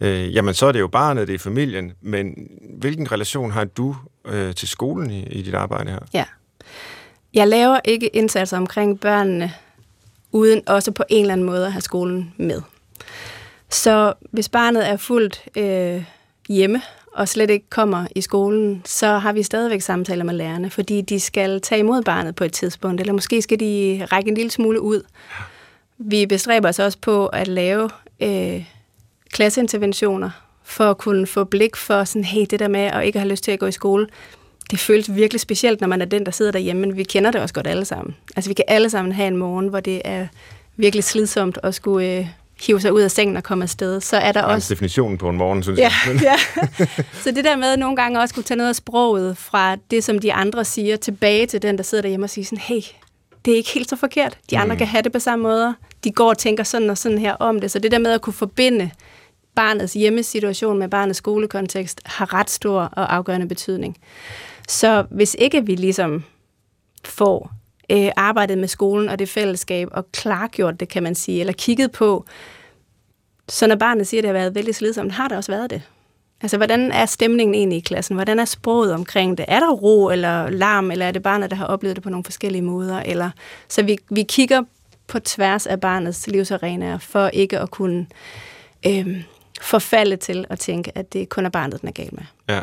[0.00, 2.48] Øh, jamen, så er det jo barnet, det er familien, men
[2.78, 5.98] hvilken relation har du øh, til skolen i, i dit arbejde her?
[6.14, 6.24] Ja.
[7.34, 9.52] Jeg laver ikke indsatser omkring børnene
[10.32, 12.62] uden også på en eller anden måde at have skolen med.
[13.68, 16.04] Så hvis barnet er fuldt øh,
[16.48, 16.82] hjemme
[17.14, 21.20] og slet ikke kommer i skolen, så har vi stadigvæk samtaler med lærerne, fordi de
[21.20, 24.80] skal tage imod barnet på et tidspunkt, eller måske skal de række en lille smule
[24.80, 25.02] ud.
[25.98, 27.90] Vi bestræber os også på at lave
[28.20, 28.64] øh,
[29.30, 30.30] klasseinterventioner,
[30.64, 33.44] for at kunne få blik for sådan, hey, det der med at ikke have lyst
[33.44, 34.06] til at gå i skole,
[34.70, 37.40] det føles virkelig specielt, når man er den, der sidder derhjemme, men vi kender det
[37.40, 38.16] også godt alle sammen.
[38.36, 40.26] Altså vi kan alle sammen have en morgen, hvor det er
[40.76, 42.26] virkelig slidsomt at skulle øh,
[42.66, 44.00] hive sig ud af sengen og komme afsted.
[44.00, 44.74] Så er der er også...
[44.74, 46.20] definitionen på en morgen, synes Ja, jeg.
[46.78, 46.84] Ja.
[47.12, 50.04] Så det der med at nogle gange også kunne tage noget af sproget fra det,
[50.04, 52.80] som de andre siger, tilbage til den, der sidder derhjemme og siger sådan, hey,
[53.44, 54.38] det er ikke helt så forkert.
[54.50, 54.78] De andre Mm.
[54.78, 55.74] kan have det på samme måde.
[56.04, 57.70] De går og tænker sådan og sådan her om det.
[57.70, 58.90] Så det der med at kunne forbinde
[59.56, 63.96] barnets hjemmesituation med barnets skolekontekst har ret stor og afgørende betydning.
[64.68, 66.24] Så hvis ikke vi ligesom
[67.04, 67.50] får
[67.92, 71.92] øh, arbejdet med skolen og det fællesskab og klargjort det, kan man sige, eller kigget
[71.92, 72.24] på,
[73.48, 75.82] så når barnet siger, at det har været vældig slidsomt, har det også været det.
[76.42, 78.14] Altså, hvordan er stemningen egentlig i klassen?
[78.14, 79.44] Hvordan er sproget omkring det?
[79.48, 82.24] Er der ro eller larm, eller er det barnet, der har oplevet det på nogle
[82.24, 83.00] forskellige måder?
[83.00, 83.30] Eller,
[83.68, 84.62] så vi, vi kigger
[85.06, 88.06] på tværs af barnets livsarenaer, for ikke at kunne
[88.86, 89.22] øh,
[89.60, 92.22] forfalde til at tænke, at det kun er barnet, den er gal med.
[92.48, 92.60] ja.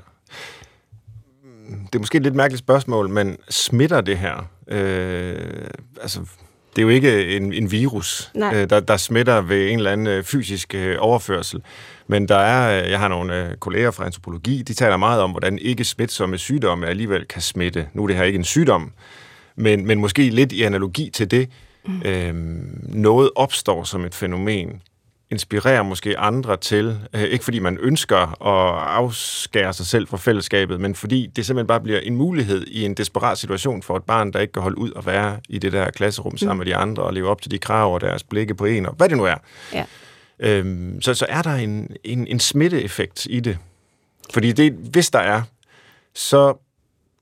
[1.70, 4.50] Det er måske et lidt mærkeligt spørgsmål, men smitter det her?
[4.68, 5.68] Øh,
[6.02, 6.20] altså,
[6.76, 10.08] det er jo ikke en, en virus, øh, der, der smitter ved en eller anden
[10.08, 11.62] øh, fysisk øh, overførsel.
[12.08, 15.32] Men der er, øh, jeg har nogle øh, kolleger fra antropologi, de taler meget om,
[15.32, 17.88] hvordan ikke smitsomme sygdomme alligevel kan smitte.
[17.94, 18.92] Nu er det her ikke en sygdom,
[19.56, 21.50] men, men måske lidt i analogi til det.
[21.86, 22.02] Mm.
[22.06, 22.34] Øh,
[22.94, 24.82] noget opstår som et fænomen,
[25.32, 28.18] inspirerer måske andre til, øh, ikke fordi man ønsker
[28.48, 32.86] at afskære sig selv fra fællesskabet, men fordi det simpelthen bare bliver en mulighed i
[32.86, 35.74] en desperat situation for et barn, der ikke kan holde ud og være i det
[35.74, 38.56] der klasserum sammen med de andre og leve op til de krav og deres blikke
[38.56, 39.36] på en, og hvad det nu er.
[39.74, 39.86] Ja.
[40.40, 43.58] Øhm, så, så er der en, en, en smitteeffekt i det.
[44.34, 45.42] Fordi det, hvis der er,
[46.14, 46.58] så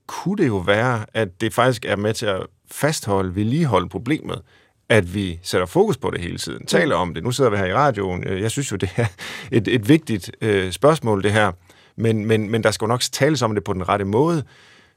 [0.06, 4.42] kunne det jo være, at det faktisk er med til at fastholde, vedligeholde problemet,
[4.88, 7.22] at vi sætter fokus på det hele tiden, taler om det.
[7.22, 8.24] Nu sidder vi her i radioen.
[8.28, 9.06] Øh, Jeg synes jo, det er
[9.50, 11.52] et, et vigtigt øh, spørgsmål, det her.
[11.96, 14.44] Men, men, men der skal jo nok tales om det på den rette måde,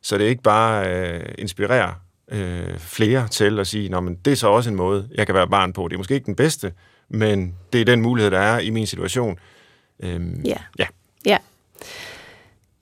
[0.02, 1.94] så det ikke bare øh, inspirerer
[2.32, 5.48] øh, flere til at sige, at det er så også en måde, jeg kan være
[5.48, 5.88] barn på.
[5.88, 6.74] Det er måske ikke den bedste,
[7.10, 9.40] men det er den mulighed, der er i min situation.
[10.04, 10.56] Øhm, Ja.
[10.80, 10.86] ja.
[11.26, 11.38] Ja.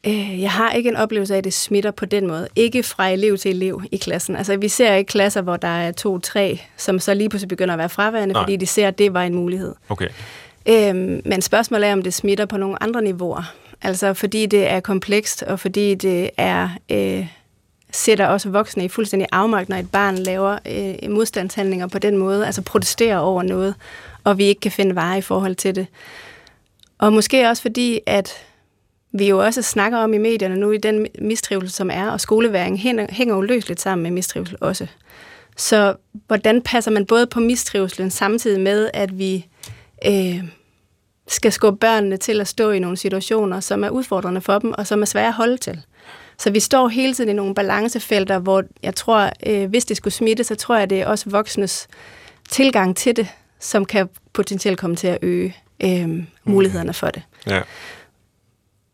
[0.08, 2.48] Øh, Jeg har ikke en oplevelse af, at det smitter på den måde.
[2.56, 4.36] Ikke fra elev til elev i klassen.
[4.36, 7.78] Altså, vi ser ikke klasser, hvor der er to-tre, som så lige pludselig begynder at
[7.78, 8.42] være fraværende, Nej.
[8.42, 9.76] fordi de ser, at det var en mulighed.
[9.90, 10.08] Okay.
[10.66, 13.54] Øhm, men spørgsmålet er, om det smitter på nogle andre niveauer.
[13.82, 17.28] Altså fordi det er komplekst, og fordi det er øh,
[17.92, 22.46] sætter også voksne i fuldstændig afmagt, når et barn laver øh, modstandshandlinger på den måde,
[22.46, 23.76] altså protesterer over noget,
[24.24, 25.88] og vi ikke kan finde varer i forhold til det.
[26.98, 28.34] Og måske også fordi, at
[29.12, 32.80] vi jo også snakker om i medierne nu, i den mistrivsel, som er, og skoleværing
[32.80, 34.88] hænger, hænger jo løsligt sammen med mistrivsel også.
[35.58, 35.96] Så
[36.28, 39.48] hvordan passer man både på mistrivselen, samtidig med, at vi
[40.06, 40.44] øh,
[41.28, 44.88] skal skubbe børnene til at stå i nogle situationer, som er udfordrende for dem, og
[44.88, 45.82] som er svære at holde til.
[46.38, 50.14] Så vi står hele tiden i nogle balancefelter, hvor jeg tror, øh, hvis det skulle
[50.14, 51.88] smitte, så tror jeg, det er også voksnes
[52.50, 53.28] tilgang til det,
[53.60, 57.22] som kan potentielt komme til at øge øh, mulighederne for det.
[57.48, 57.62] Ja.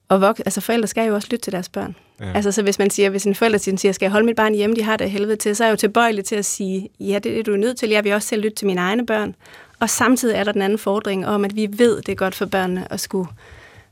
[0.09, 1.95] Og vok- altså forældre skal jo også lytte til deres børn.
[2.19, 2.31] Ja.
[2.35, 4.75] Altså så hvis man siger, hvis en forælder siger, skal jeg holde mit barn hjemme,
[4.75, 7.39] de har det helvede til, så er jeg jo tilbøjelig til at sige, ja, det
[7.39, 9.35] er du nødt til, jeg vil også selv lytte til mine egne børn.
[9.79, 12.45] Og samtidig er der den anden fordring om, at vi ved, det er godt for
[12.45, 13.29] børnene at skulle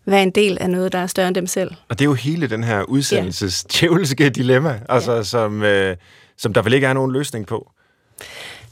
[0.05, 1.72] være en del af noget, der er større end dem selv.
[1.89, 5.24] Og det er jo hele den her udsendelses djævelske dilemma, altså, ja.
[5.24, 5.97] som, øh,
[6.38, 7.72] som der vel ikke er nogen løsning på.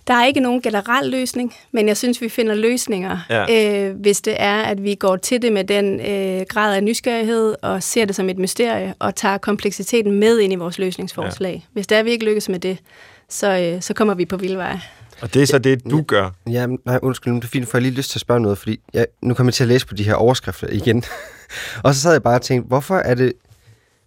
[0.08, 3.88] Der er ikke nogen generel løsning, men jeg synes, vi finder løsninger, Ja.
[3.90, 7.56] øh, hvis det er, at vi går til det med den øh, grad af nysgerrighed
[7.62, 11.54] og ser det som et mysterie og tager kompleksiteten med ind i vores løsningsforslag.
[11.54, 11.60] Ja.
[11.74, 12.78] Hvis det er, vi ikke lykkes med det,
[13.30, 14.82] så, øh, så kommer vi på vildveje.
[15.22, 16.30] Og det er så det, du gør.
[16.50, 18.58] Ja, nej, undskyld, men det er fint, for jeg lige lyst til at spørge noget,
[18.58, 21.04] fordi jeg, nu kommer jeg til at læse på de her overskrifter igen.
[21.84, 23.34] og så sad jeg bare og tænkte, hvorfor er det,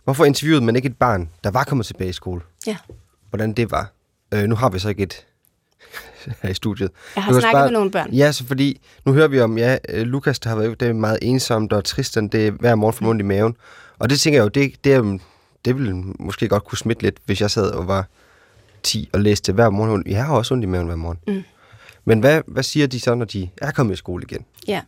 [0.04, 2.40] hvorfor interviewede man ikke et barn, der var kommet tilbage i skole?
[2.66, 2.76] Ja.
[3.30, 3.92] Hvordan det var.
[4.34, 5.26] Øh, nu har vi så ikke et
[6.42, 6.90] her i studiet.
[7.16, 8.10] Jeg har Du snakket spørge- med nogle børn.
[8.12, 10.92] Ja, så fordi, nu hører vi om, ja, øh, Lukas, der har været det er
[10.92, 13.56] meget ensomt og trist, det er hver morgen for ondt i maven.
[13.98, 15.18] Og det tænker jeg jo, det, det, er,
[15.64, 18.06] det ville måske godt kunne smitte lidt, hvis jeg sad og var
[18.82, 20.02] 10 og læste hver morgen.
[20.06, 21.18] Jeg har også ondt i maven hver morgen.
[21.28, 21.42] Mm.
[22.04, 24.44] Men hvad, hvad siger de så, når de er kommet i skole igen?
[24.68, 24.80] Ja.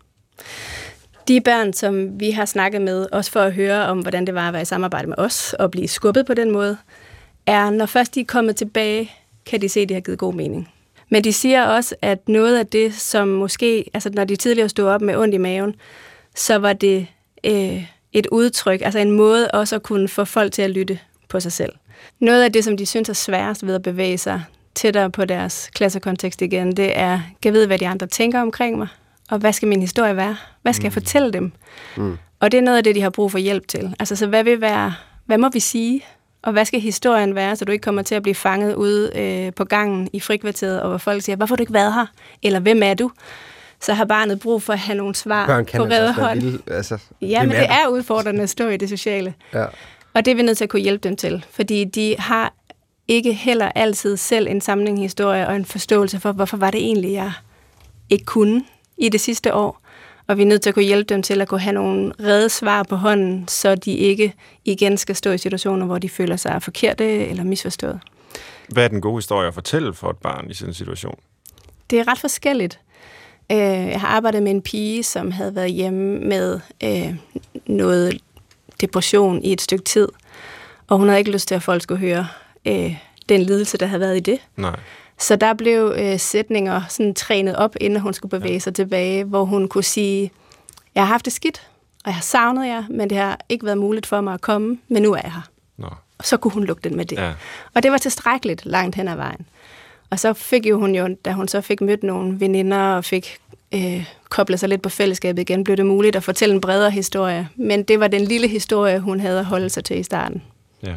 [1.29, 4.47] De børn, som vi har snakket med, også for at høre om, hvordan det var
[4.49, 6.77] at være i samarbejde med os og blive skubbet på den måde,
[7.47, 9.13] er, når først de er kommet tilbage,
[9.47, 10.69] kan de se, at det har givet god mening.
[11.09, 14.85] Men de siger også, at noget af det, som måske, altså når de tidligere stod
[14.85, 15.75] op med ondt i maven,
[16.35, 17.07] så var det
[17.45, 20.99] øh, et udtryk, altså en måde også at kunne få folk til at lytte
[21.29, 21.73] på sig selv.
[22.21, 24.43] Noget af det, som de synes er sværest ved at bevæge sig
[24.75, 28.89] tættere på deres klassekontekst igen, det er, jeg ved, hvad de andre tænker omkring mig,
[29.31, 30.37] og hvad skal min historie være?
[30.63, 30.85] Hvad skal mm.
[30.85, 31.53] jeg fortælle dem?
[31.97, 32.19] Mm.
[32.41, 33.95] Og det er noget af det, de har brug for hjælp til.
[33.99, 34.95] Altså, så hvad vil være,
[35.27, 36.05] hvad må vi sige?
[36.47, 39.53] Og hvad skal historien være, så du ikke kommer til at blive fanget ude øh,
[39.53, 42.07] på gangen i frikvarteret, og hvor folk siger, hvorfor har du ikke været her?
[42.43, 43.11] Eller hvem er du?
[43.81, 46.29] Så har barnet brug for at have nogle svar Børn kan på redde altså være
[46.29, 46.61] hånd.
[46.71, 49.35] altså, Ja, men det er udfordrende at stå i det sociale.
[49.55, 49.65] Ja.
[50.15, 52.53] Og det er vi nødt til at kunne hjælpe dem til, fordi de har
[53.09, 57.13] ikke heller altid selv en samling historie og en forståelse for, hvorfor var det egentlig,
[57.13, 57.33] jeg
[58.11, 58.65] ikke kunne
[58.99, 59.86] i det sidste år.
[60.27, 62.49] Og vi er nødt til at kunne hjælpe dem til at kunne have nogle redde
[62.49, 66.63] svar på hånden, så de ikke igen skal stå i situationer, hvor de føler sig
[66.63, 68.01] forkerte eller misforstået.
[68.69, 71.19] Hvad er den gode historie at fortælle for et barn i sådan en situation?
[71.91, 72.81] Det er ret forskelligt.
[73.53, 77.15] Øh, Jeg har arbejdet med en pige, som havde været hjemme med øh,
[77.67, 78.21] noget
[78.81, 80.09] depression i et stykke tid,
[80.89, 82.27] og hun havde ikke lyst til, at folk skulle høre
[82.67, 82.97] øh,
[83.29, 84.39] den lidelse, der havde været i det.
[84.57, 84.77] Nej.
[85.19, 89.45] Så der blev øh, sætninger sådan trænet op, inden hun skulle bevæge sig tilbage, hvor
[89.45, 90.31] hun kunne sige,
[90.95, 91.69] jeg har haft det skidt,
[92.05, 94.79] og jeg har savnet jer, men det har ikke været muligt for mig at komme,
[94.89, 95.49] men nu er jeg her.
[95.77, 95.89] Nå.
[96.19, 97.19] Og så kunne hun lukke den med det.
[97.19, 97.33] Ja.
[97.75, 99.47] Og det var tilstrækkeligt langt hen ad vejen.
[100.11, 103.39] Og så fik jo hun jo, da hun så fik mødt nogle veninder og fik
[103.75, 107.49] øh, koblet sig lidt på fællesskabet igen, blev det muligt at fortælle en bredere historie.
[107.57, 110.43] Men det var den lille historie, hun havde at holde sig til i starten.
[110.83, 110.95] Ja.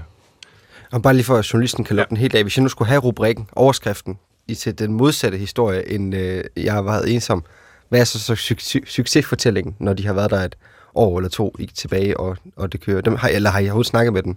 [0.92, 2.10] Og bare lige for, at journalisten kan lukke ja.
[2.10, 2.44] den helt af.
[2.44, 4.18] Hvis jeg nu skulle have rubrikken, overskriften,
[4.48, 7.44] i til den modsatte historie, end øh, jeg har været ensom,
[7.90, 10.56] hvad er så, så su- succesfortællingen, når de har været der et
[10.96, 13.02] år eller to i, tilbage, og, og det kører?
[13.02, 14.36] Dem, har, eller har I overhovedet snakket med dem?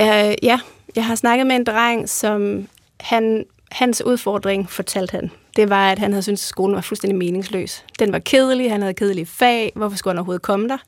[0.00, 0.60] Uh, ja,
[0.96, 2.68] jeg har snakket med en dreng, som
[3.00, 7.18] han, hans udfordring, fortalte han, det var, at han havde syntes, at skolen var fuldstændig
[7.18, 7.84] meningsløs.
[7.98, 10.78] Den var kedelig, han havde kedelige fag, hvorfor skulle han overhovedet komme der?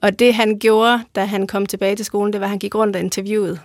[0.00, 2.74] Og det han gjorde, da han kom tilbage til skolen, det var, at han gik
[2.74, 3.58] rundt og interviewede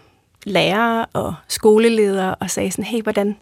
[0.45, 3.37] lærere og skoleledere og sagde sådan, hey, hvordan,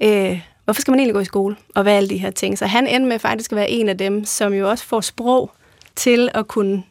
[0.00, 1.56] øh, hvorfor skal man egentlig gå i skole?
[1.74, 2.58] Og hvad er alle de her ting?
[2.58, 5.50] Så han endte med faktisk at være en af dem, som jo også får sprog
[5.96, 6.82] til at kunne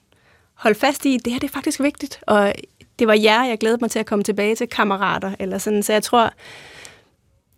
[0.54, 2.54] holde fast i, det her det er faktisk vigtigt, og
[3.00, 5.94] det var jer, jeg glædede mig til at komme tilbage til kammerater, eller sådan, så
[5.94, 6.34] jeg tror,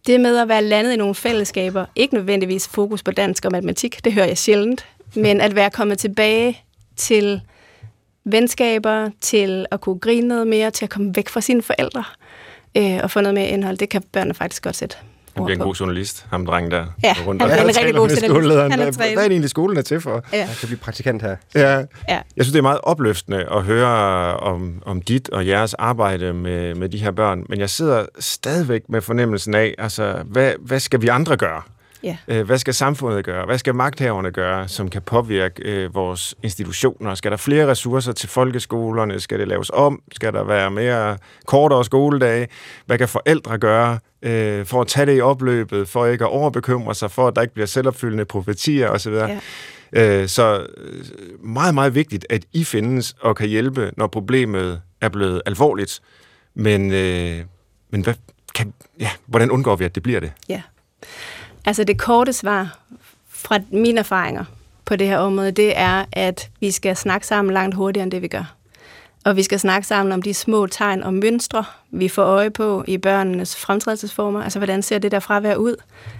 [0.07, 4.05] det med at være landet i nogle fællesskaber, ikke nødvendigvis fokus på dansk og matematik,
[4.05, 6.63] det hører jeg sjældent, men at være kommet tilbage
[6.95, 7.41] til
[8.25, 12.03] venskaber, til at kunne grine noget mere, til at komme væk fra sine forældre,
[12.77, 14.95] øh, og få noget mere indhold, det kan børnene faktisk godt sætte
[15.35, 16.85] Han bliver en god journalist, ham drengen der.
[17.03, 18.61] Ja, rundt han bliver en rigtig god journalist.
[18.61, 20.23] Han er Hvad er det egentlig, skolen er til for?
[20.33, 21.35] Ja, Jeg kan blive praktikant her.
[21.55, 21.77] Ja.
[21.77, 21.85] ja.
[22.09, 23.87] Jeg synes, det er meget opløftende at høre
[24.37, 28.81] om, om dit og jeres arbejde med, med de her børn, men jeg sidder stadigvæk
[28.89, 31.61] med fornemmelsen af, altså, hvad, hvad skal vi andre gøre?
[32.03, 32.17] Ja.
[32.27, 33.45] Øh, Hvad skal samfundet gøre?
[33.45, 37.15] Hvad skal magthaverne gøre, som kan påvirke øh, vores institutioner?
[37.15, 39.19] Skal der flere ressourcer til folkeskolerne?
[39.19, 40.01] Skal det laves om?
[40.11, 42.47] Skal der være mere kortere skoledage?
[42.85, 46.95] Hvad kan forældre gøre øh, for at tage det i opløbet, for ikke at overbekymre
[46.95, 49.13] sig, for at der ikke bliver selvopfyldende profetier osv.?
[49.13, 49.39] Ja.
[49.93, 51.05] Øh, så øh,
[51.45, 55.99] meget, meget vigtigt, at I findes og kan hjælpe, når problemet er blevet alvorligt.
[56.53, 57.39] Men, øh,
[57.89, 58.13] men hvad,
[58.55, 60.31] kan, ja, hvordan undgår vi, at det bliver det?
[60.49, 60.61] Ja.
[61.65, 62.77] Altså det korte svar
[63.29, 64.45] fra mine erfaringer
[64.85, 68.21] på det her område, det er, at vi skal snakke sammen langt hurtigere end det,
[68.21, 68.53] vi gør.
[69.25, 72.83] Og vi skal snakke sammen om de små tegn og mønstre, vi får øje på
[72.87, 74.43] i børnenes fremtrædelsesformer.
[74.43, 75.75] Altså, hvordan ser det der fravær ud?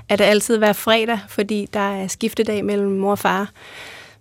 [0.10, 3.50] Er det altid hver fredag, fordi der er skiftedag mellem mor og far?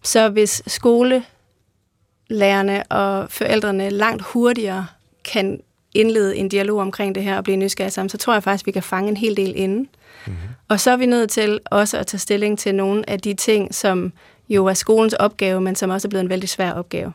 [0.02, 4.86] Så hvis skolelærerne og forældrene langt hurtigere
[5.24, 5.60] kan
[5.94, 8.72] indlede en dialog omkring det her og blive nysgerrige sammen, så tror jeg faktisk, vi
[8.72, 9.88] kan fange en hel del inden.
[10.26, 10.48] Mm-hmm.
[10.70, 13.74] Og så er vi nødt til også at tage stilling til nogle af de ting,
[13.74, 14.12] som
[14.48, 17.12] jo er skolens opgave, men som også er blevet en vældig svær opgave.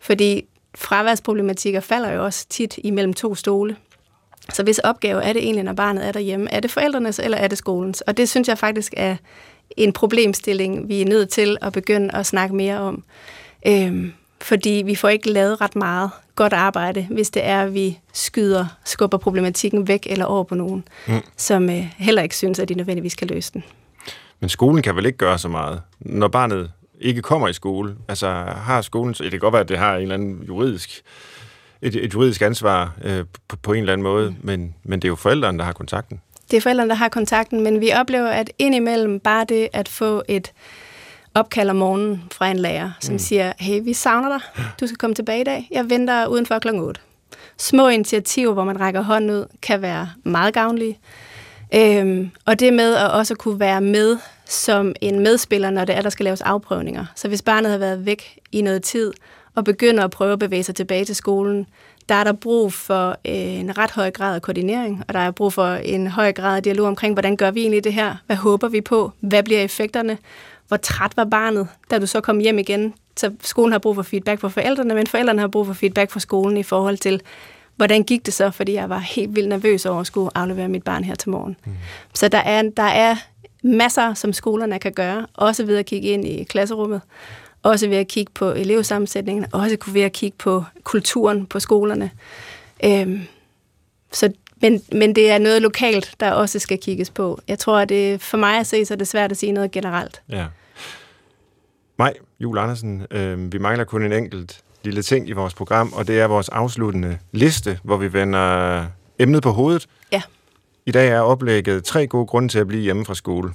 [0.00, 0.44] Fordi
[0.74, 3.76] fraværsproblematikker falder jo også tit imellem to stole.
[4.52, 6.52] Så hvis opgave er det egentlig, når barnet er derhjemme?
[6.52, 8.00] Er det forældrenes, eller er det skolens?
[8.00, 9.16] Og det synes jeg faktisk er
[9.76, 13.04] en problemstilling, vi er nødt til at begynde at snakke mere om.
[13.66, 17.98] Øhm, fordi vi får ikke lavet ret meget godt arbejde, hvis det er, at vi
[18.12, 21.20] skyder, skubber problematikken væk eller over på nogen, mm.
[21.36, 23.64] som øh, heller ikke synes, at de nødvendigvis kan løse den.
[24.40, 26.70] Men skolen kan vel ikke gøre så meget, når barnet
[27.00, 27.96] ikke kommer i skole?
[28.08, 31.02] Altså har skolen, så det kan godt være, at det har en eller anden juridisk,
[31.82, 34.36] et, et juridisk ansvar øh, på, på en eller anden måde, mm.
[34.42, 36.20] men, men det er jo forældrene, der har kontakten.
[36.50, 40.22] Det er forældrene, der har kontakten, men vi oplever, at indimellem bare det at få
[40.28, 40.52] et
[41.38, 43.18] opkald om morgenen fra en lærer, som mm.
[43.18, 44.40] siger, hey, vi savner dig,
[44.80, 46.68] du skal komme tilbage i dag, jeg venter udenfor kl.
[46.68, 47.00] 8.
[47.58, 50.98] Små initiativer, hvor man rækker hånden ud, kan være meget gavnlige.
[51.74, 56.02] Øhm, og det med at også kunne være med som en medspiller, når det er,
[56.02, 57.04] der skal laves afprøvninger.
[57.14, 59.12] Så hvis barnet har været væk i noget tid,
[59.54, 61.66] og begynder at prøve at bevæge sig tilbage til skolen,
[62.08, 65.30] der er der brug for øh, en ret høj grad af koordinering, og der er
[65.30, 68.16] brug for en høj grad af dialog omkring, hvordan gør vi egentlig det her?
[68.26, 69.12] Hvad håber vi på?
[69.20, 70.18] Hvad bliver effekterne?
[70.68, 72.94] Hvor træt var barnet, da du så kom hjem igen?
[73.16, 76.20] Så skolen har brug for feedback fra forældrene, men forældrene har brug for feedback fra
[76.20, 77.22] skolen i forhold til,
[77.76, 78.50] hvordan gik det så?
[78.50, 81.56] Fordi jeg var helt vildt nervøs over at skulle aflevere mit barn her til morgen.
[81.66, 81.72] Mm.
[82.14, 83.16] Så der er, der er
[83.62, 87.00] masser, som skolerne kan gøre, også ved at kigge ind i klasserummet,
[87.62, 92.10] også ved at kigge på elevsammensætningen, også ved at kigge på kulturen på skolerne.
[92.84, 93.20] Øhm,
[94.12, 94.32] så,
[94.62, 97.40] men, men det er noget lokalt, der også skal kigges på.
[97.48, 99.70] Jeg tror, at det, for mig at se, så er det svært at sige noget
[99.70, 100.22] generelt.
[100.28, 100.46] Ja.
[101.98, 106.06] Maj, Jul Andersen, øh, vi mangler kun en enkelt lille ting i vores program, og
[106.06, 108.86] det er vores afsluttende liste, hvor vi vender
[109.18, 109.86] emnet på hovedet.
[110.12, 110.22] Ja.
[110.86, 113.52] I dag er oplægget tre gode grunde til at blive hjemme fra skole.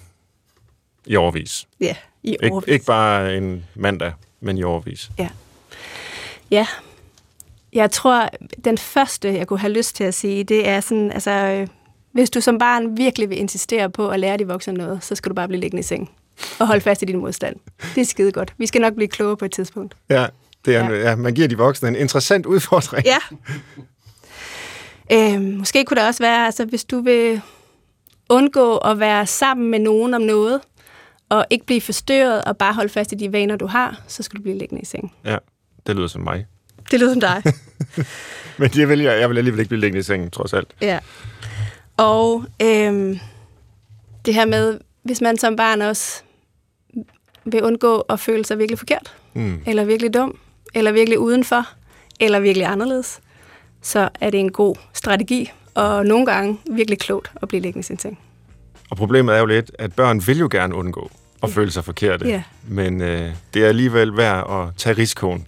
[1.06, 1.68] I overvis.
[1.80, 2.74] Ja, i Ik- overvis.
[2.74, 5.10] ikke bare en mandag, men i overvis.
[5.20, 5.30] Ja.
[6.52, 6.68] Ja.
[7.74, 8.30] Jeg tror,
[8.66, 11.68] den første, jeg kunne have lyst til at sige, det er sådan, altså, øh,
[12.12, 15.30] hvis du som barn virkelig vil insistere på at lære de voksne noget, så skal
[15.30, 16.12] du bare blive liggende i seng
[16.60, 17.56] og holde fast i din modstand.
[17.96, 18.54] Det er skide godt.
[18.58, 19.96] Vi skal nok blive klogere på et tidspunkt.
[20.10, 20.26] Ja,
[20.66, 21.10] det er, Ja.
[21.10, 21.16] ja.
[21.16, 23.06] Man giver de voksne en interessant udfordring.
[23.06, 23.18] Ja.
[25.12, 27.42] Øhm, måske kunne det også være, altså hvis du vil
[28.30, 30.62] undgå at være sammen med nogen om noget,
[31.30, 34.38] og ikke blive forstyrret og bare holde fast i de vaner, du har, så skal
[34.38, 35.14] du blive liggende i seng.
[35.26, 35.38] ja,
[35.88, 36.46] det lyder som mig.
[36.94, 37.44] Det lyder som dig.
[38.58, 40.68] Men det vil jeg, jeg vil alligevel ikke blive liggende i sengen, trods alt.
[40.82, 41.00] Ja.
[41.98, 43.20] Og øhm,
[44.26, 46.22] det her med, hvis man som barn også
[47.46, 49.60] vil undgå at føle sig virkelig forkert, Mm.
[49.66, 50.38] eller virkelig dum,
[50.74, 51.68] eller virkelig udenfor,
[52.20, 53.20] eller virkelig anderledes,
[53.82, 57.84] så er det en god strategi, og nogle gange virkelig klogt at blive liggende i
[57.84, 58.20] sin seng.
[58.90, 61.12] Og problemet er jo lidt, at børn vil jo gerne undgå
[61.44, 62.28] at føle sig forkerte.
[62.28, 62.44] Ja.
[62.68, 65.48] Men øh, det er alligevel værd at tage risikoen.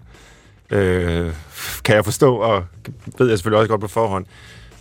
[0.70, 1.34] Øh,
[1.84, 2.64] kan jeg forstå, og
[3.18, 4.26] ved jeg selvfølgelig også godt på forhånd,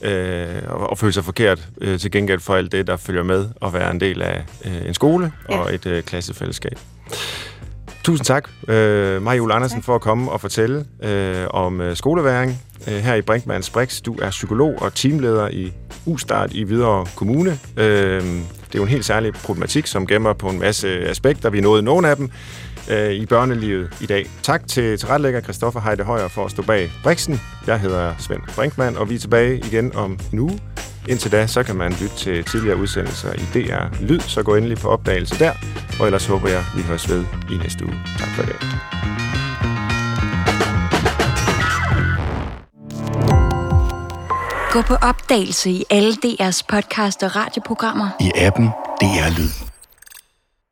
[0.02, 3.48] øh, og, og føle sig forkert øh, til gengæld for alt det, der følger med
[3.62, 5.58] at være en del af øh, en skole Ja.
[5.58, 6.78] og et øh, klassefællesskab.
[8.04, 9.84] Tusind tak, øh, Maja Jule Andersen, Tak.
[9.84, 14.00] for at komme og fortælle øh, om øh, skoleværing øh, her i Brinkmanns Brix.
[14.00, 15.72] Du er psykolog og teamleder i
[16.06, 17.58] Ustart i Hvidovre Kommune.
[17.76, 21.50] Øh, det er jo en helt særlig problematik, som gemmer på en masse aspekter.
[21.50, 22.30] Vi nåede nogle af dem
[22.90, 24.26] øh, i børnelivet i dag.
[24.42, 27.40] Tak til tilrettelægger Christoffer Heide Højer for at stå bag Brixen.
[27.66, 30.60] Jeg hedder Svend Brinkmann, og vi er tilbage igen om en uge.
[31.08, 34.78] Indtil da, så kan man lytte til tidligere udsendelser i DR Lyd, så gå endelig
[34.78, 35.52] på opdagelse der.
[36.00, 37.94] Og ellers håber jeg, vi høres ved i næste uge.
[38.18, 38.56] Tak for i dag.
[44.72, 48.08] Gå på opdagelse i alle DR's podcast og radioprogrammer.
[48.20, 48.66] I appen
[49.00, 49.73] DR Lyd.